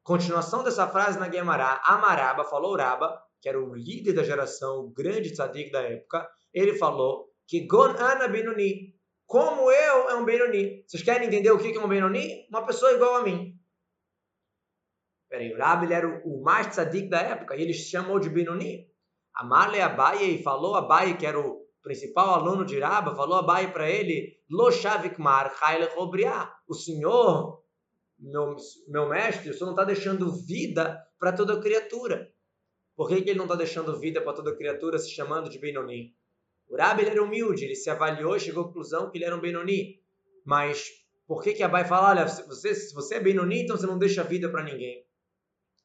Continuação 0.01 0.63
dessa 0.63 0.88
frase 0.88 1.20
na 1.20 1.27
Guemará, 1.27 1.82
Amaraba 1.86 2.44
falou 2.46 2.75
Raba, 2.75 3.22
que 3.41 3.50
era 3.50 3.62
o 3.62 3.75
líder 3.75 4.13
da 4.13 4.24
geração, 4.24 4.79
o 4.79 4.89
grande 4.89 5.32
tzadik 5.32 5.72
da 5.72 5.82
época, 5.82 6.27
ele 6.53 6.75
falou 6.77 7.29
que 7.46 7.65
Gon 7.68 7.96
Ana 7.98 8.27
Benoni, 8.27 8.96
como 9.25 9.72
eu 9.72 10.10
é 10.10 10.15
um 10.15 10.25
Benoni. 10.25 10.84
Vocês 10.88 11.03
querem 11.03 11.27
entender 11.27 11.51
o 11.51 11.60
que 11.60 11.75
é 11.75 11.79
um 11.79 11.88
Benoni? 11.88 12.48
Uma 12.50 12.65
pessoa 12.65 12.94
igual 12.94 13.18
a 13.18 13.24
mim. 13.24 13.56
Peraí, 15.29 15.53
o 15.53 15.84
ele 15.84 15.94
era 15.94 16.22
o, 16.25 16.41
mais 16.41 16.68
tzadik 16.68 17.08
da 17.08 17.22
época 17.22 17.56
e 17.56 17.62
ele 17.62 17.74
chamou 17.74 18.20
de 18.20 18.29
Benoni. 18.29 18.89
Amale 19.36 19.79
Abaye 19.79 20.39
e 20.39 20.44
falou 20.44 20.75
Abaye, 20.75 21.18
que 21.18 21.25
era 21.25 21.40
o 21.40 21.69
principal 21.81 22.33
aluno 22.35 22.65
de 22.65 22.79
Raba, 22.79 23.15
falou 23.15 23.37
Abaye 23.37 23.72
para 23.72 23.89
ele, 23.89 24.37
Lo 24.50 24.72
Shavikmar 24.72 25.55
Haile 25.61 25.85
Robriá. 25.96 26.53
O 26.68 26.74
senhor, 26.74 27.63
meu, 28.18 28.55
meu 28.87 29.09
mestre, 29.09 29.50
o 29.50 29.53
senhor 29.53 29.68
não 29.68 29.74
está 29.74 29.83
deixando 29.83 30.31
vida 30.31 31.01
para 31.18 31.31
toda 31.33 31.59
criatura. 31.59 32.31
Por 32.96 33.07
que, 33.07 33.22
que 33.22 33.29
ele 33.29 33.37
não 33.37 33.46
está 33.46 33.55
deixando 33.55 33.98
vida 33.98 34.22
para 34.22 34.33
toda 34.33 34.55
criatura 34.55 35.00
se 35.00 35.09
chamando 35.09 35.50
de 35.50 35.57
Benoni? 35.57 36.13
O 36.68 36.75
Rabi 36.75 37.01
ele 37.01 37.11
era 37.11 37.24
humilde, 37.24 37.63
ele 37.63 37.75
se 37.75 37.89
avaliou 37.89 38.35
e 38.35 38.39
chegou 38.39 38.63
à 38.63 38.68
conclusão 38.68 39.09
que 39.09 39.18
ele 39.18 39.25
era 39.25 39.35
um 39.35 39.39
Benoni. 39.39 40.01
Mas 40.46 40.89
por 41.25 41.42
que, 41.42 41.53
que 41.53 41.63
Abai 41.63 41.85
fala, 41.85 42.09
olha, 42.09 42.25
você, 42.25 42.75
se 42.75 42.94
você 42.94 43.15
é 43.15 43.20
Benoni, 43.20 43.63
então 43.63 43.77
você 43.77 43.87
não 43.87 43.98
deixa 43.98 44.24
vida 44.24 44.50
para 44.50 44.63
ninguém? 44.63 45.05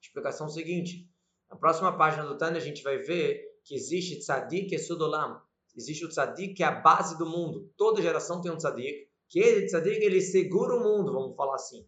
Explicação 0.00 0.48
seguinte. 0.48 1.08
Na 1.50 1.56
próxima 1.56 1.96
página 1.96 2.24
do 2.24 2.36
Tânia 2.36 2.58
a 2.58 2.64
gente 2.64 2.82
vai 2.82 2.98
ver 2.98 3.58
que 3.62 3.74
existe 3.74 4.18
Tzadik 4.18 4.74
e 4.74 4.78
Sudolam. 4.78 5.40
Existe 5.76 6.04
o 6.04 6.08
Tzadik 6.08 6.54
que 6.54 6.62
é 6.62 6.66
a 6.66 6.80
base 6.80 7.18
do 7.18 7.26
mundo. 7.26 7.70
Toda 7.76 8.02
geração 8.02 8.40
tem 8.40 8.50
um 8.52 8.56
Tzadik. 8.56 9.08
Que 9.28 9.40
ele, 9.40 9.66
Tzadik, 9.66 10.02
ele 10.02 10.20
segura 10.20 10.76
o 10.76 10.80
mundo, 10.80 11.12
vamos 11.12 11.36
falar 11.36 11.56
assim. 11.56 11.86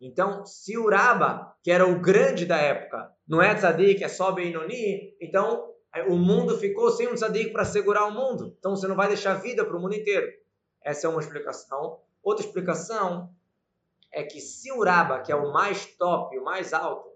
Então, 0.00 0.46
se 0.46 0.78
o 0.78 0.88
Raba, 0.88 1.54
que 1.62 1.70
era 1.70 1.86
o 1.86 2.00
grande 2.00 2.46
da 2.46 2.56
época, 2.56 3.12
não 3.28 3.42
é 3.42 3.54
tzadik, 3.54 4.02
é 4.02 4.08
só 4.08 4.32
Benoni, 4.32 5.14
então 5.20 5.74
é, 5.94 6.02
o 6.04 6.16
mundo 6.16 6.56
ficou 6.56 6.90
sem 6.90 7.06
um 7.06 7.14
tzadik 7.14 7.52
para 7.52 7.66
segurar 7.66 8.06
o 8.06 8.12
mundo. 8.12 8.56
Então 8.58 8.74
você 8.74 8.88
não 8.88 8.96
vai 8.96 9.08
deixar 9.08 9.34
vida 9.34 9.64
para 9.64 9.76
o 9.76 9.80
mundo 9.80 9.94
inteiro. 9.94 10.26
Essa 10.82 11.06
é 11.06 11.10
uma 11.10 11.20
explicação. 11.20 12.00
Outra 12.22 12.44
explicação 12.44 13.30
é 14.10 14.22
que 14.22 14.40
se 14.40 14.72
o 14.72 14.82
Raba, 14.82 15.20
que 15.20 15.30
é 15.30 15.36
o 15.36 15.52
mais 15.52 15.84
top, 15.96 16.36
o 16.38 16.44
mais 16.44 16.72
alto, 16.72 17.10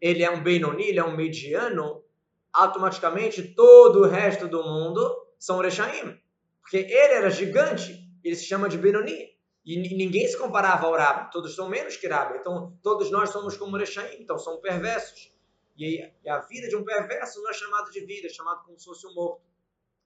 ele 0.00 0.22
é 0.22 0.30
um 0.30 0.42
Benoni, 0.42 0.84
ele 0.84 1.00
é 1.00 1.04
um 1.04 1.16
mediano, 1.16 2.04
automaticamente 2.52 3.42
todo 3.54 4.02
o 4.02 4.06
resto 4.06 4.46
do 4.46 4.62
mundo 4.62 5.27
são 5.38 5.60
Rechaim. 5.60 6.20
Porque 6.60 6.78
ele 6.78 7.14
era 7.14 7.30
gigante, 7.30 7.98
ele 8.22 8.36
se 8.36 8.44
chama 8.44 8.68
de 8.68 8.76
Benoni. 8.76 9.36
E 9.64 9.96
ninguém 9.96 10.26
se 10.26 10.38
comparava 10.38 10.86
ao 10.86 10.94
Rab, 10.94 11.30
todos 11.30 11.54
são 11.54 11.68
menos 11.68 11.96
que 11.96 12.08
Rab. 12.08 12.36
Então, 12.38 12.78
todos 12.82 13.10
nós 13.10 13.30
somos 13.30 13.56
como 13.56 13.76
Rechaim, 13.76 14.16
então 14.18 14.38
somos 14.38 14.60
perversos. 14.60 15.32
E, 15.76 16.02
a 16.26 16.38
vida 16.40 16.68
de 16.68 16.74
um 16.74 16.84
perverso 16.84 17.40
não 17.42 17.50
é 17.50 17.52
chamada 17.52 17.90
de 17.90 18.00
vida, 18.00 18.26
é 18.26 18.30
chamado 18.30 18.64
como 18.64 18.78
se 18.78 18.86
fosse 18.86 19.06
um 19.06 19.14
morto. 19.14 19.42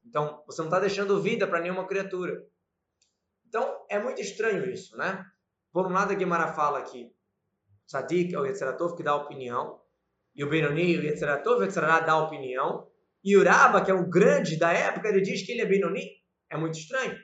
Então, 0.05 0.43
você 0.47 0.61
não 0.61 0.69
está 0.69 0.81
deixando 0.81 1.23
vida 1.23 1.47
para 1.47 1.61
nenhuma 1.61 1.87
criatura. 1.87 2.45
Então, 3.47 3.85
é 3.89 3.99
muito 3.99 4.21
estranho 4.21 4.69
isso, 4.69 4.97
né? 4.97 5.25
Por 5.73 5.87
um 5.87 5.93
lado, 5.93 6.13
a 6.13 6.15
Guimara 6.15 6.53
fala 6.53 6.83
que 6.83 7.15
Sadik 7.87 8.35
é 8.35 8.39
o 8.39 8.45
Yetzeratov 8.45 8.97
que 8.97 9.03
dá 9.03 9.15
opinião, 9.15 9.81
e 10.35 10.43
o 10.43 10.49
Benoni, 10.49 10.99
o 10.99 11.03
Yetzeratov, 11.03 11.61
o 11.61 11.65
Yetzerará 11.65 12.01
dá 12.01 12.17
opinião, 12.17 12.91
e 13.25 13.37
o 13.37 13.45
Raba, 13.45 13.85
que 13.85 13.91
é 13.91 13.95
o 13.95 14.09
grande 14.09 14.57
da 14.57 14.73
época, 14.73 15.09
ele 15.09 15.21
diz 15.21 15.45
que 15.45 15.53
ele 15.53 15.61
é 15.61 15.67
Benoni. 15.67 16.09
É 16.51 16.57
muito 16.57 16.79
estranho. 16.79 17.17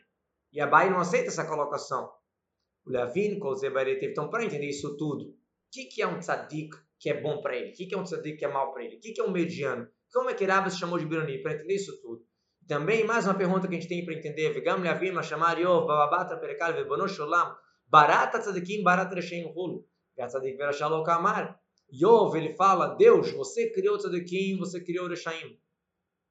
E 0.53 0.61
a 0.61 0.67
Bai 0.67 0.89
não 0.91 0.99
aceita 1.01 1.29
essa 1.29 1.47
colocação. 1.47 2.09
O 2.87 2.91
Levin, 2.91 3.39
então 4.03 4.31
para 4.31 4.45
entender 4.45 4.69
isso 4.69 4.97
tudo, 4.97 5.25
o 5.25 5.35
que, 5.71 5.85
que 5.85 6.01
é 6.01 6.07
um 6.07 6.19
tzadik 6.19 6.75
que 6.99 7.11
é 7.11 7.21
bom 7.21 7.43
para 7.43 7.57
ele? 7.57 7.71
O 7.71 7.73
que, 7.75 7.87
que 7.87 7.95
é 7.95 7.99
um 7.99 8.05
tzadik 8.05 8.39
que 8.39 8.45
é 8.45 8.49
mal 8.49 8.73
para 8.73 8.85
ele? 8.85 8.97
O 8.97 9.01
que, 9.01 9.13
que 9.13 9.21
é 9.21 9.25
um 9.25 9.31
mediano? 9.31 9.87
Como 10.13 10.31
é 10.31 10.35
que 10.35 10.45
Rabba 10.45 10.71
se 10.71 10.79
chamou 10.79 10.99
de 10.99 11.05
Bironi? 11.05 11.43
Para 11.43 11.55
entender 11.55 11.75
isso 11.75 12.01
tudo. 12.01 12.25
Também, 12.67 13.05
mais 13.05 13.27
uma 13.27 13.35
pergunta 13.35 13.69
que 13.69 13.75
a 13.75 13.79
gente 13.81 13.89
tem 13.89 14.05
para 14.05 14.15
entender. 14.15 14.55
Vegam 14.55 14.81
Levin, 14.81 15.23
chamar 15.23 15.59
Yov, 15.59 15.87
Bababatra, 15.87 16.39
Perekal, 16.39 16.73
Vebonosh 16.73 17.19
Olam, 17.21 17.55
Barata 17.87 18.39
Tzadikim, 18.39 18.83
Barata 18.83 19.15
Reshem 19.15 19.53
Hulu. 19.55 19.85
Tzadik 20.17 20.57
Verashalo 20.57 21.03
Kamar. 21.05 21.61
Yov, 21.93 22.35
ele 22.37 22.55
fala, 22.55 22.95
Deus, 22.95 23.31
você 23.33 23.71
criou 23.71 23.99
Tzadikim, 23.99 24.59
você 24.59 24.83
criou 24.83 25.09
Reshaim. 25.09 25.59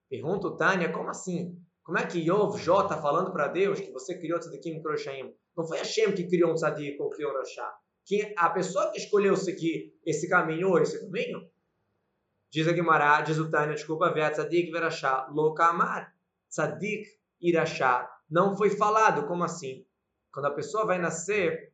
Pergunta 0.10 0.48
o 0.48 0.56
Tânia, 0.56 0.92
como 0.92 1.10
assim? 1.10 1.60
Como 1.84 1.98
é 1.98 2.06
que 2.06 2.20
Yov, 2.20 2.58
Jó, 2.58 2.84
está 2.84 3.02
falando 3.02 3.32
para 3.32 3.48
Deus 3.48 3.80
que 3.80 3.92
você 3.92 4.18
criou 4.18 4.40
Tzadikim 4.40 4.82
Reshaim? 4.86 5.34
Não 5.56 5.66
foi 5.66 5.80
Hashem 5.80 6.14
que 6.14 6.28
criou 6.28 6.52
um 6.52 6.56
tzadik 6.56 7.02
ou 7.02 7.10
criou 7.10 7.32
um. 7.32 7.44
Que 8.06 8.34
a 8.38 8.50
pessoa 8.50 8.92
que 8.92 9.00
escolheu 9.00 9.36
seguir 9.36 9.98
esse 10.06 10.30
caminho 10.30 10.70
ou 10.70 10.80
esse 10.80 11.00
caminho, 11.00 11.50
diz 12.52 12.68
a 12.68 12.74
Gemara, 12.74 13.22
diz 13.22 13.40
o 13.40 13.50
Tânia, 13.50 13.74
desculpa, 13.74 14.14
ver 14.14 14.32
tzadik 14.32 14.72
verachá, 14.72 15.28
lokamar. 15.32 16.14
Tzadik 16.50 17.08
irachá. 17.42 18.08
Não 18.30 18.56
foi 18.56 18.70
falado, 18.70 19.26
como 19.28 19.44
assim? 19.44 19.86
Quando 20.32 20.46
a 20.46 20.54
pessoa 20.54 20.86
vai 20.86 21.00
nascer, 21.00 21.74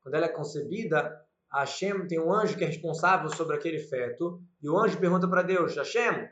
quando 0.00 0.14
ela 0.14 0.26
é 0.26 0.28
concebida, 0.28 1.20
a 1.50 1.60
Hashem 1.60 2.06
tem 2.06 2.20
um 2.20 2.32
anjo 2.32 2.56
que 2.56 2.64
é 2.64 2.68
responsável 2.68 3.28
sobre 3.30 3.56
aquele 3.56 3.78
feto, 3.78 4.40
e 4.62 4.68
o 4.68 4.78
anjo 4.78 5.00
pergunta 5.00 5.26
para 5.26 5.42
Deus, 5.42 5.74
Hashem, 5.74 6.28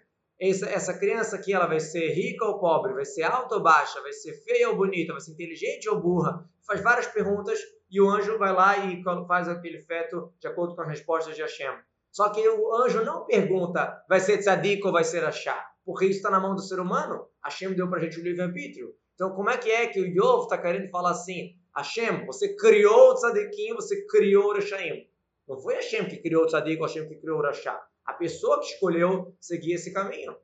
essa, 0.50 0.98
criança 0.98 1.36
aqui 1.36 1.52
ela 1.52 1.66
vai 1.66 1.78
ser 1.78 2.12
rica 2.14 2.44
ou 2.44 2.58
pobre, 2.58 2.92
vai 2.92 3.04
ser 3.04 3.22
alta 3.22 3.54
ou 3.54 3.62
baixa, 3.62 4.02
vai 4.02 4.12
ser 4.12 4.32
feia 4.42 4.68
ou 4.70 4.76
bonita, 4.76 5.12
vai 5.12 5.20
ser 5.20 5.32
inteligente 5.32 5.88
ou 5.88 6.00
burra. 6.00 6.44
Faz 6.66 6.80
várias 6.80 7.06
perguntas 7.06 7.60
e 7.88 8.00
o 8.00 8.10
anjo 8.10 8.38
vai 8.38 8.52
lá 8.52 8.76
e 8.86 9.02
faz 9.28 9.48
aquele 9.48 9.80
feto 9.80 10.32
de 10.40 10.48
acordo 10.48 10.74
com 10.74 10.82
as 10.82 10.88
respostas 10.88 11.36
de 11.36 11.42
Hashem. 11.42 11.72
Só 12.10 12.28
que 12.30 12.46
o 12.46 12.74
anjo 12.74 13.04
não 13.04 13.24
pergunta 13.24 14.04
vai 14.08 14.18
ser 14.18 14.38
tzadik 14.38 14.84
ou 14.84 14.92
vai 14.92 15.04
ser 15.04 15.24
achá, 15.24 15.64
porque 15.84 16.06
isso 16.06 16.16
está 16.16 16.30
na 16.30 16.40
mão 16.40 16.56
do 16.56 16.62
ser 16.62 16.80
humano. 16.80 17.28
Hashem 17.44 17.72
deu 17.74 17.88
para 17.88 17.98
a 17.98 18.02
gente 18.02 18.18
o 18.18 18.24
livre-arbítrio. 18.24 18.92
Então 19.14 19.34
como 19.36 19.48
é 19.48 19.56
que 19.56 19.70
é 19.70 19.86
que 19.86 20.00
o 20.00 20.06
Yov 20.06 20.42
está 20.42 20.58
querendo 20.58 20.90
falar 20.90 21.12
assim? 21.12 21.56
Hashem, 21.76 22.26
você 22.26 22.56
criou 22.56 23.12
o 23.12 23.14
tzadikim, 23.14 23.74
você 23.74 24.04
criou 24.06 24.46
o 24.46 24.54
Rechaim. 24.54 25.08
Não 25.46 25.56
foi 25.56 25.74
Hashem 25.74 26.06
que 26.06 26.16
criou 26.16 26.42
o 26.42 26.46
tzadik 26.46 26.80
ou 26.80 26.86
Hashem 26.86 27.08
que 27.08 27.16
criou 27.16 27.38
o 27.38 27.42
rachá. 27.42 27.80
A 28.04 28.12
pessoa 28.12 28.60
que 28.60 28.66
escolheu 28.66 29.36
seguir 29.40 29.74
esse 29.74 29.92
caminho. 29.92 30.36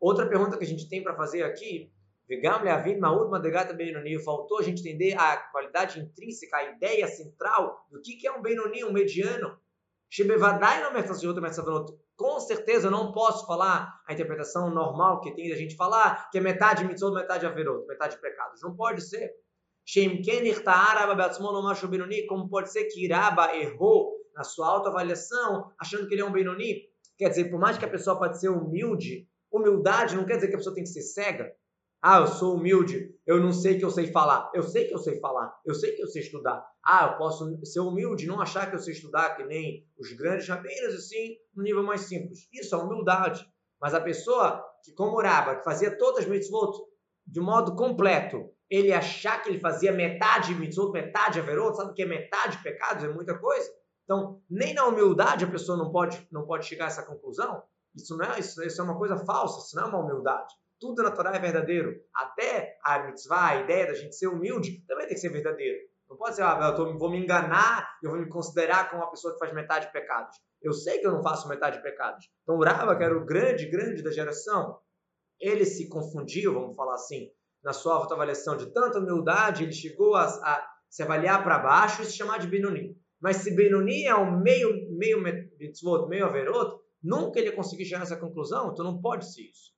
Outra 0.00 0.28
pergunta 0.28 0.56
que 0.56 0.64
a 0.64 0.66
gente 0.66 0.88
tem 0.88 1.02
para 1.02 1.16
fazer 1.16 1.42
aqui, 1.42 1.92
faltou 4.22 4.58
a 4.58 4.62
gente 4.62 4.80
entender 4.80 5.18
a 5.18 5.36
qualidade 5.36 5.98
intrínseca, 5.98 6.58
a 6.58 6.64
ideia 6.64 7.08
central 7.08 7.86
do 7.90 8.00
que 8.02 8.26
é 8.26 8.32
um 8.32 8.42
Benoni, 8.42 8.84
um 8.84 8.92
mediano. 8.92 9.58
Com 12.16 12.40
certeza 12.40 12.88
eu 12.88 12.90
não 12.90 13.12
posso 13.12 13.46
falar 13.46 14.02
a 14.06 14.12
interpretação 14.12 14.70
normal 14.70 15.20
que 15.20 15.34
tem 15.34 15.48
da 15.48 15.56
gente 15.56 15.74
falar, 15.74 16.30
que 16.30 16.38
é 16.38 16.40
metade 16.40 16.84
mitzvot, 16.84 17.14
metade 17.14 17.46
averot, 17.46 17.86
metade 17.86 18.20
pecados. 18.20 18.60
Não 18.62 18.76
pode 18.76 19.00
ser. 19.00 19.32
Como 22.26 22.48
pode 22.48 22.70
ser 22.70 22.84
que 22.84 23.04
Iraba 23.04 23.56
errou 23.56 24.17
na 24.38 24.44
sua 24.44 24.68
autoavaliação, 24.68 25.72
achando 25.80 26.06
que 26.06 26.14
ele 26.14 26.22
é 26.22 26.24
um 26.24 26.30
Benoni? 26.30 26.84
Quer 27.18 27.28
dizer, 27.28 27.50
por 27.50 27.58
mais 27.58 27.76
que 27.76 27.84
a 27.84 27.90
pessoa 27.90 28.16
pode 28.16 28.38
ser 28.38 28.48
humilde, 28.48 29.28
humildade 29.50 30.14
não 30.14 30.24
quer 30.24 30.36
dizer 30.36 30.46
que 30.46 30.54
a 30.54 30.58
pessoa 30.58 30.74
tem 30.74 30.84
que 30.84 30.90
ser 30.90 31.02
cega. 31.02 31.52
Ah, 32.00 32.20
eu 32.20 32.28
sou 32.28 32.54
humilde, 32.54 33.12
eu 33.26 33.40
não 33.40 33.52
sei 33.52 33.76
que 33.76 33.84
eu 33.84 33.90
sei 33.90 34.06
falar. 34.12 34.48
Eu 34.54 34.62
sei 34.62 34.86
que 34.86 34.94
eu 34.94 34.98
sei 34.98 35.18
falar, 35.18 35.52
eu 35.66 35.74
sei 35.74 35.90
que 35.96 36.02
eu 36.02 36.06
sei 36.06 36.22
estudar. 36.22 36.64
Ah, 36.86 37.10
eu 37.10 37.18
posso 37.18 37.58
ser 37.66 37.80
humilde, 37.80 38.28
não 38.28 38.40
achar 38.40 38.70
que 38.70 38.76
eu 38.76 38.78
sei 38.78 38.94
estudar 38.94 39.34
que 39.34 39.42
nem 39.42 39.84
os 39.98 40.12
grandes 40.12 40.48
rabinos, 40.48 40.94
assim, 40.94 41.36
no 41.52 41.64
nível 41.64 41.82
mais 41.82 42.02
simples. 42.02 42.46
Isso 42.52 42.76
é 42.76 42.78
humildade. 42.78 43.44
Mas 43.80 43.92
a 43.92 44.00
pessoa 44.00 44.64
que, 44.84 44.92
como 44.92 45.16
Uraba, 45.16 45.56
que 45.56 45.64
fazia 45.64 45.90
todas 45.98 46.20
as 46.20 46.30
mitzvot 46.30 46.78
de 47.26 47.40
modo 47.40 47.74
completo, 47.74 48.48
ele 48.70 48.92
achar 48.92 49.42
que 49.42 49.48
ele 49.48 49.58
fazia 49.58 49.90
metade 49.90 50.54
mitzvot, 50.54 50.92
metade 50.92 51.40
averot, 51.40 51.76
sabe 51.76 51.90
o 51.90 51.94
que 51.94 52.02
é 52.02 52.06
metade 52.06 52.62
pecados? 52.62 53.02
É 53.02 53.08
muita 53.08 53.36
coisa. 53.36 53.68
Então, 54.08 54.40
nem 54.48 54.72
na 54.72 54.86
humildade 54.86 55.44
a 55.44 55.50
pessoa 55.50 55.76
não 55.76 55.92
pode, 55.92 56.26
não 56.32 56.46
pode 56.46 56.64
chegar 56.64 56.86
a 56.86 56.88
essa 56.88 57.04
conclusão. 57.04 57.62
Isso 57.94 58.16
não 58.16 58.24
é, 58.24 58.40
isso, 58.40 58.62
isso 58.62 58.80
é 58.80 58.84
uma 58.84 58.96
coisa 58.96 59.18
falsa, 59.18 59.58
isso 59.60 59.76
não 59.76 59.82
é 59.82 59.86
uma 59.86 59.98
humildade. 59.98 60.54
Tudo 60.80 61.02
na 61.02 61.10
Torá 61.10 61.36
é 61.36 61.38
verdadeiro. 61.38 61.94
Até 62.14 62.78
a 62.82 63.00
mitzvah, 63.00 63.48
a 63.48 63.56
ideia 63.56 63.88
da 63.88 63.92
gente 63.92 64.16
ser 64.16 64.28
humilde, 64.28 64.82
também 64.86 65.06
tem 65.06 65.14
que 65.14 65.20
ser 65.20 65.28
verdadeiro. 65.28 65.78
Não 66.08 66.16
pode 66.16 66.36
ser, 66.36 66.42
ah, 66.42 66.58
eu 66.62 66.74
tô, 66.74 66.96
vou 66.96 67.10
me 67.10 67.22
enganar, 67.22 67.86
eu 68.02 68.10
vou 68.10 68.18
me 68.18 68.30
considerar 68.30 68.88
como 68.88 69.02
uma 69.02 69.10
pessoa 69.10 69.34
que 69.34 69.40
faz 69.40 69.52
metade 69.52 69.88
de 69.88 69.92
pecados. 69.92 70.38
Eu 70.62 70.72
sei 70.72 71.00
que 71.00 71.06
eu 71.06 71.12
não 71.12 71.22
faço 71.22 71.46
metade 71.46 71.76
de 71.76 71.82
pecados. 71.82 72.30
Então, 72.44 72.56
o 72.56 72.64
Rava, 72.64 72.96
que 72.96 73.04
era 73.04 73.14
o 73.14 73.26
grande, 73.26 73.66
grande 73.66 74.02
da 74.02 74.10
geração, 74.10 74.78
ele 75.38 75.66
se 75.66 75.86
confundiu, 75.86 76.54
vamos 76.54 76.74
falar 76.74 76.94
assim, 76.94 77.30
na 77.62 77.74
sua 77.74 77.94
autoavaliação 77.96 78.56
de 78.56 78.72
tanta 78.72 79.00
humildade, 79.00 79.64
ele 79.64 79.72
chegou 79.72 80.14
a, 80.14 80.24
a 80.24 80.66
se 80.88 81.02
avaliar 81.02 81.44
para 81.44 81.58
baixo 81.58 82.00
e 82.00 82.06
se 82.06 82.16
chamar 82.16 82.38
de 82.38 82.46
Benoni. 82.46 82.96
Mas 83.20 83.38
se 83.38 83.54
Benoni 83.54 84.04
é 84.04 84.14
um 84.14 84.40
meio, 84.40 84.96
meio 84.96 85.20
mitzvot, 85.58 86.08
meio 86.08 86.26
averot, 86.26 86.76
nunca 87.02 87.40
ele 87.40 87.52
conseguiu 87.52 87.84
chegar 87.86 88.00
nessa 88.00 88.16
conclusão, 88.16 88.72
então 88.72 88.84
não 88.84 89.00
pode 89.00 89.32
ser 89.32 89.42
isso. 89.42 89.72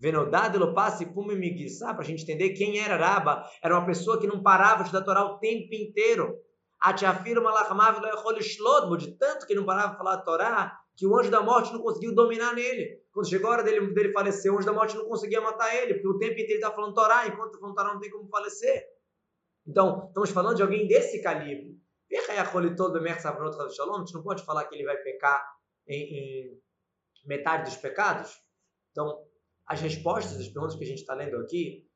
Venodadelo 0.00 0.74
passe 0.74 1.04
para 1.04 2.00
a 2.00 2.04
gente 2.04 2.22
entender 2.22 2.50
quem 2.50 2.80
era 2.80 2.96
Raba. 2.96 3.44
Era 3.62 3.76
uma 3.76 3.84
pessoa 3.84 4.18
que 4.18 4.26
não 4.26 4.42
parava 4.42 4.78
de 4.78 4.88
estudar 4.88 5.04
Torá 5.04 5.24
o 5.24 5.38
tempo 5.38 5.74
inteiro. 5.74 6.38
De 8.96 9.12
tanto 9.18 9.46
que 9.46 9.54
não 9.54 9.66
parava 9.66 9.92
de 9.92 9.98
falar 9.98 10.14
a 10.14 10.22
Torá, 10.22 10.80
que 10.96 11.06
o 11.06 11.18
anjo 11.18 11.30
da 11.30 11.42
morte 11.42 11.70
não 11.72 11.82
conseguiu 11.82 12.14
dominar 12.14 12.54
nele. 12.54 12.98
Quando 13.12 13.28
chegou 13.28 13.50
a 13.50 13.52
hora 13.54 13.62
dele, 13.62 13.92
dele 13.92 14.12
falecer, 14.12 14.50
o 14.50 14.56
anjo 14.56 14.66
da 14.66 14.72
morte 14.72 14.96
não 14.96 15.04
conseguia 15.04 15.40
matar 15.42 15.74
ele, 15.74 15.94
porque 15.94 16.08
o 16.08 16.18
tempo 16.18 16.32
inteiro 16.32 16.52
ele 16.52 16.58
estava 16.58 16.74
falando 16.74 16.94
Torá, 16.94 17.26
enquanto 17.26 17.48
está 17.48 17.58
falando 17.58 17.76
Torá 17.76 17.92
não 17.92 18.00
tem 18.00 18.10
como 18.10 18.28
falecer. 18.30 18.82
Então, 19.66 20.06
estamos 20.08 20.30
falando 20.30 20.56
de 20.56 20.62
alguém 20.62 20.86
desse 20.88 21.22
calibre. 21.22 21.79
A 23.96 24.04
gente 24.04 24.14
não 24.14 24.22
pode 24.22 24.44
falar 24.44 24.64
que 24.64 24.74
ele 24.74 24.84
vai 24.84 24.96
pecar 24.98 25.44
em, 25.86 26.02
em 26.02 26.62
metade 27.24 27.70
dos 27.70 27.76
pecados. 27.76 28.40
Então, 28.90 29.24
as 29.66 29.80
respostas 29.80 30.36
das 30.36 30.48
perguntas 30.48 30.76
que 30.76 30.84
a 30.84 30.86
gente 30.86 31.00
está 31.00 31.14
lendo 31.14 31.36
aqui, 31.36 31.88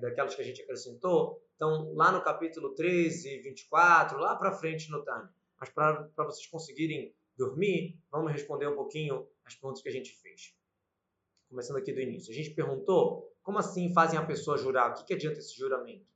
daquelas 0.00 0.34
que 0.34 0.42
a 0.42 0.44
gente 0.44 0.62
acrescentou, 0.62 1.42
estão 1.52 1.92
lá 1.94 2.10
no 2.10 2.22
capítulo 2.22 2.74
13, 2.74 3.42
24, 3.42 4.18
lá 4.18 4.36
para 4.36 4.52
frente 4.52 4.90
no 4.90 5.04
Tânia. 5.04 5.28
Mas 5.58 5.68
para 5.68 6.08
vocês 6.18 6.46
conseguirem 6.46 7.14
dormir, 7.36 7.98
vamos 8.10 8.32
responder 8.32 8.66
um 8.66 8.74
pouquinho 8.74 9.28
as 9.44 9.54
perguntas 9.54 9.82
que 9.82 9.88
a 9.88 9.92
gente 9.92 10.12
fez. 10.20 10.54
Começando 11.48 11.76
aqui 11.76 11.92
do 11.92 12.00
início. 12.00 12.32
A 12.32 12.34
gente 12.34 12.50
perguntou 12.54 13.30
como 13.42 13.58
assim 13.58 13.92
fazem 13.92 14.18
a 14.18 14.24
pessoa 14.24 14.56
jurar? 14.56 14.90
O 14.90 14.94
que, 14.94 15.04
que 15.04 15.14
adianta 15.14 15.38
esse 15.38 15.56
juramento? 15.56 16.06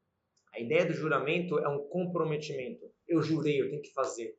A 0.55 0.61
ideia 0.61 0.87
do 0.87 0.93
juramento 0.93 1.59
é 1.59 1.69
um 1.69 1.89
comprometimento. 1.89 2.85
Eu 3.09 3.21
jurei, 3.21 3.61
eu 3.61 3.71
tenho 3.71 3.83
que 3.83 3.93
fazer. 3.93 4.37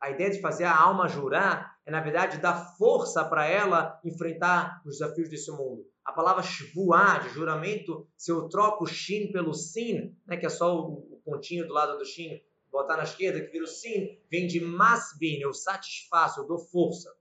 A 0.00 0.10
ideia 0.10 0.30
de 0.30 0.40
fazer 0.40 0.64
a 0.64 0.76
alma 0.76 1.08
jurar 1.08 1.76
é, 1.84 1.90
na 1.90 2.00
verdade, 2.00 2.38
dar 2.38 2.76
força 2.76 3.24
para 3.24 3.46
ela 3.46 4.00
enfrentar 4.04 4.80
os 4.86 4.98
desafios 4.98 5.28
desse 5.28 5.50
mundo. 5.50 5.84
A 6.04 6.12
palavra 6.12 6.42
shvuah, 6.42 7.18
de 7.18 7.30
juramento, 7.30 8.08
se 8.16 8.30
eu 8.30 8.48
troco 8.48 8.84
o 8.84 8.86
shin 8.86 9.32
pelo 9.32 9.52
sin, 9.52 10.16
né, 10.26 10.36
que 10.36 10.46
é 10.46 10.48
só 10.48 10.76
o, 10.76 11.20
pontinho 11.24 11.66
do 11.66 11.72
lado 11.72 11.98
do 11.98 12.04
shin, 12.04 12.40
botar 12.70 12.96
na 12.96 13.04
esquerda, 13.04 13.40
que 13.40 13.52
vira 13.52 13.64
o 13.64 13.68
sin, 13.68 14.18
vem 14.30 14.46
de 14.46 14.60
masbin, 14.60 15.38
eu 15.40 15.52
satisfaço, 15.52 16.40
eu 16.40 16.46
dou 16.46 16.58
força. 16.58 17.12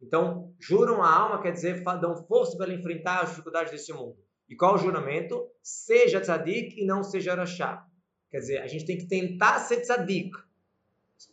Então, 0.00 0.54
juram 0.60 1.02
a 1.02 1.12
alma 1.12 1.42
quer 1.42 1.52
dizer, 1.52 1.82
dão 2.00 2.16
força 2.26 2.56
para 2.56 2.66
ela 2.66 2.74
enfrentar 2.74 3.22
as 3.22 3.30
dificuldades 3.30 3.72
desse 3.72 3.92
mundo. 3.92 4.16
E 4.48 4.56
qual 4.56 4.74
o 4.74 4.78
juramento? 4.78 5.50
Seja 5.62 6.20
tzadik 6.20 6.80
e 6.80 6.84
não 6.86 7.02
seja 7.02 7.34
rachá. 7.34 7.86
Quer 8.30 8.38
dizer, 8.38 8.58
a 8.58 8.66
gente 8.66 8.86
tem 8.86 8.98
que 8.98 9.06
tentar 9.06 9.58
ser 9.60 9.80
tzadik. 9.82 10.30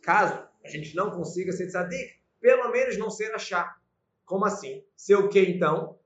Caso 0.02 0.46
a 0.64 0.68
gente 0.68 0.94
não 0.94 1.10
consiga 1.10 1.52
ser 1.52 1.68
tzadik, 1.68 2.16
pelo 2.40 2.70
menos 2.70 2.98
não 2.98 3.10
ser 3.10 3.32
achar. 3.34 3.80
Como 4.24 4.44
assim? 4.44 4.84
Ser 4.96 5.14
o 5.14 5.28
que 5.28 5.40
então? 5.40 5.98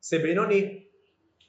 Ser 0.00 0.18
Benoni. 0.18 0.84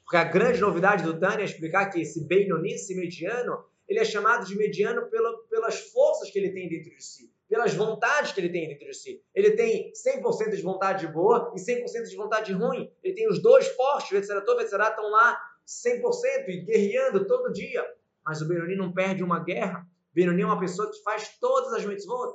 Porque 0.04 0.16
a 0.16 0.24
grande 0.24 0.60
novidade 0.60 1.02
do 1.02 1.18
Tânia 1.18 1.42
é 1.42 1.44
explicar 1.44 1.90
que 1.90 2.00
esse 2.00 2.24
Benoni, 2.24 2.74
esse 2.74 2.94
mediano, 2.94 3.64
ele 3.88 3.98
é 3.98 4.04
chamado 4.04 4.46
de 4.46 4.56
mediano 4.56 5.10
pela, 5.10 5.36
pelas 5.48 5.90
forças 5.90 6.30
que 6.30 6.38
ele 6.38 6.52
tem 6.52 6.68
dentro 6.68 6.90
de 6.90 7.02
si, 7.02 7.32
pelas 7.48 7.74
vontades 7.74 8.32
que 8.32 8.40
ele 8.40 8.48
tem 8.48 8.68
dentro 8.68 8.86
de 8.86 8.94
si. 8.94 9.22
Ele 9.34 9.52
tem 9.52 9.92
100% 9.92 10.56
de 10.56 10.62
vontade 10.62 11.06
boa 11.06 11.52
e 11.54 11.60
100% 11.60 12.08
de 12.08 12.16
vontade 12.16 12.52
ruim. 12.52 12.90
Ele 13.02 13.14
tem 13.14 13.28
os 13.28 13.40
dois 13.40 13.66
fortes, 13.68 14.10
o 14.10 14.16
Etzeratov 14.16 14.60
e 14.60 14.64
o 14.64 14.66
estão 14.66 15.10
lá 15.10 15.38
100% 15.66 16.48
e 16.48 16.64
guerreando 16.64 17.26
todo 17.26 17.52
dia. 17.52 17.84
Mas 18.24 18.42
o 18.42 18.48
Benoni 18.48 18.76
não 18.76 18.92
perde 18.92 19.22
uma 19.22 19.42
guerra. 19.42 19.86
Benoni 20.12 20.42
é 20.42 20.46
uma 20.46 20.58
pessoa 20.58 20.90
que 20.90 21.02
faz 21.02 21.36
todas 21.38 21.72
as 21.74 21.84
mitzvot. 21.84 22.34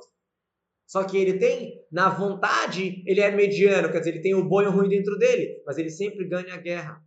Só 0.86 1.04
que 1.04 1.16
ele 1.16 1.38
tem, 1.38 1.82
na 1.90 2.10
vontade, 2.10 3.02
ele 3.06 3.20
é 3.20 3.30
mediano, 3.30 3.90
quer 3.90 3.98
dizer, 3.98 4.10
ele 4.10 4.22
tem 4.22 4.34
o 4.34 4.44
bom 4.44 4.62
e 4.62 4.66
o 4.66 4.70
ruim 4.70 4.88
dentro 4.88 5.16
dele, 5.16 5.62
mas 5.64 5.78
ele 5.78 5.90
sempre 5.90 6.26
ganha 6.26 6.54
a 6.54 6.58
guerra. 6.58 7.02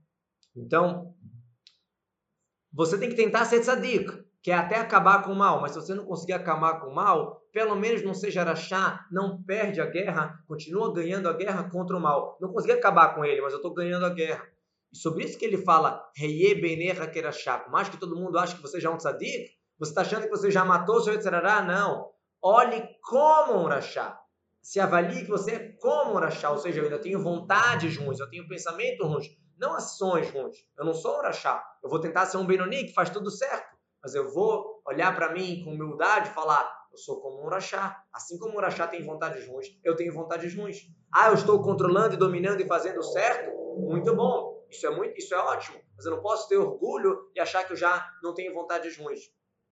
Então, 0.56 1.15
você 2.76 2.98
tem 2.98 3.08
que 3.08 3.16
tentar 3.16 3.46
ser 3.46 3.62
tzadik, 3.62 4.12
que 4.44 4.52
é 4.52 4.56
até 4.56 4.76
acabar 4.76 5.24
com 5.24 5.32
o 5.32 5.36
mal, 5.36 5.62
mas 5.62 5.72
se 5.72 5.80
você 5.80 5.96
não 5.96 6.06
conseguir 6.06 6.34
acabar 6.34 6.82
com 6.82 6.90
o 6.90 6.94
mal, 6.94 7.42
pelo 7.54 7.74
menos 7.74 8.04
não 8.04 8.14
seja 8.14 8.42
araxá, 8.42 9.06
não 9.10 9.42
perde 9.42 9.80
a 9.80 9.86
guerra, 9.86 10.38
continua 10.46 10.94
ganhando 10.94 11.30
a 11.30 11.34
guerra 11.34 11.70
contra 11.70 11.96
o 11.96 12.02
mal. 12.02 12.38
Não 12.42 12.52
consegui 12.52 12.74
acabar 12.74 13.16
com 13.16 13.24
ele, 13.24 13.42
mas 13.42 13.54
eu 13.54 13.60
estou 13.60 13.74
ganhando 13.74 14.06
a 14.06 14.10
guerra. 14.10 14.46
E 14.92 14.98
sobre 14.98 15.24
isso 15.24 15.38
que 15.38 15.46
ele 15.46 15.58
fala, 15.58 16.04
Reye 16.18 16.54
Benerra 16.54 17.08
Kerashá, 17.08 17.60
por 17.60 17.72
mais 17.72 17.88
que 17.88 17.98
todo 17.98 18.16
mundo 18.16 18.38
ache 18.38 18.56
que 18.56 18.62
você 18.62 18.80
já 18.80 18.90
é 18.90 18.94
um 18.94 18.98
tzadik, 18.98 19.52
você 19.80 19.92
está 19.92 20.02
achando 20.02 20.24
que 20.24 20.30
você 20.30 20.52
já 20.52 20.66
matou 20.66 20.98
o 20.98 21.02
seu 21.02 21.14
Yetzirará? 21.14 21.62
Não. 21.62 22.10
Olhe 22.42 22.88
como 23.02 23.64
um 23.64 23.68
rachá. 23.68 24.20
Se 24.62 24.82
avalie 24.82 25.24
que 25.24 25.30
você 25.30 25.52
é 25.52 25.70
como 25.80 26.12
um 26.12 26.20
rachá, 26.20 26.52
ou 26.52 26.58
seja, 26.58 26.82
eu 26.82 26.84
ainda 26.84 27.00
tenho 27.00 27.22
vontades 27.22 27.98
ruins, 27.98 28.20
eu 28.20 28.30
tenho 28.30 28.48
pensamento 28.48 29.06
ruins, 29.08 29.30
não 29.58 29.74
ações 29.74 30.30
ruins. 30.32 30.58
Eu 30.78 30.86
não 30.86 30.94
sou 30.94 31.22
um. 31.22 31.64
Eu 31.84 31.90
vou 31.90 32.00
tentar 32.00 32.26
ser 32.26 32.38
um 32.38 32.46
Benoni 32.46 32.86
que 32.86 32.94
faz 32.94 33.10
tudo 33.10 33.30
certo, 33.32 33.76
mas 34.02 34.16
eu 34.16 34.32
vou 34.32 34.82
olhar 34.86 35.16
para 35.16 35.34
mim 35.34 35.64
com 35.64 35.72
humildade 35.72 36.30
e 36.30 36.34
falar: 36.34 36.86
eu 36.92 36.98
sou 36.98 37.20
como 37.20 37.44
um 37.44 37.50
rachá. 37.50 38.04
Assim 38.14 38.38
como 38.38 38.58
um 38.58 38.62
rachá 38.62 38.88
tem 38.88 39.04
vontades 39.04 39.48
ruins, 39.48 39.68
eu 39.84 39.96
tenho 39.96 40.14
vontades 40.14 40.56
ruins. 40.56 40.90
Ah, 41.14 41.30
eu 41.30 41.34
estou 41.34 41.62
controlando 41.62 42.14
e 42.16 42.18
dominando 42.18 42.62
e 42.62 42.68
fazendo 42.68 43.04
certo? 43.04 43.52
Muito 43.78 44.16
bom. 44.16 44.64
Isso 44.70 44.88
é 44.88 44.90
muito, 44.90 45.18
isso 45.18 45.34
é 45.34 45.38
ótimo. 45.38 45.80
Mas 45.96 46.06
eu 46.06 46.12
não 46.12 46.22
posso 46.22 46.48
ter 46.48 46.58
orgulho 46.58 47.30
e 47.36 47.40
achar 47.40 47.64
que 47.66 47.74
eu 47.74 47.78
já 47.78 48.10
não 48.24 48.34
tenho 48.34 48.54
vontades 48.54 48.98
ruins. 48.98 49.30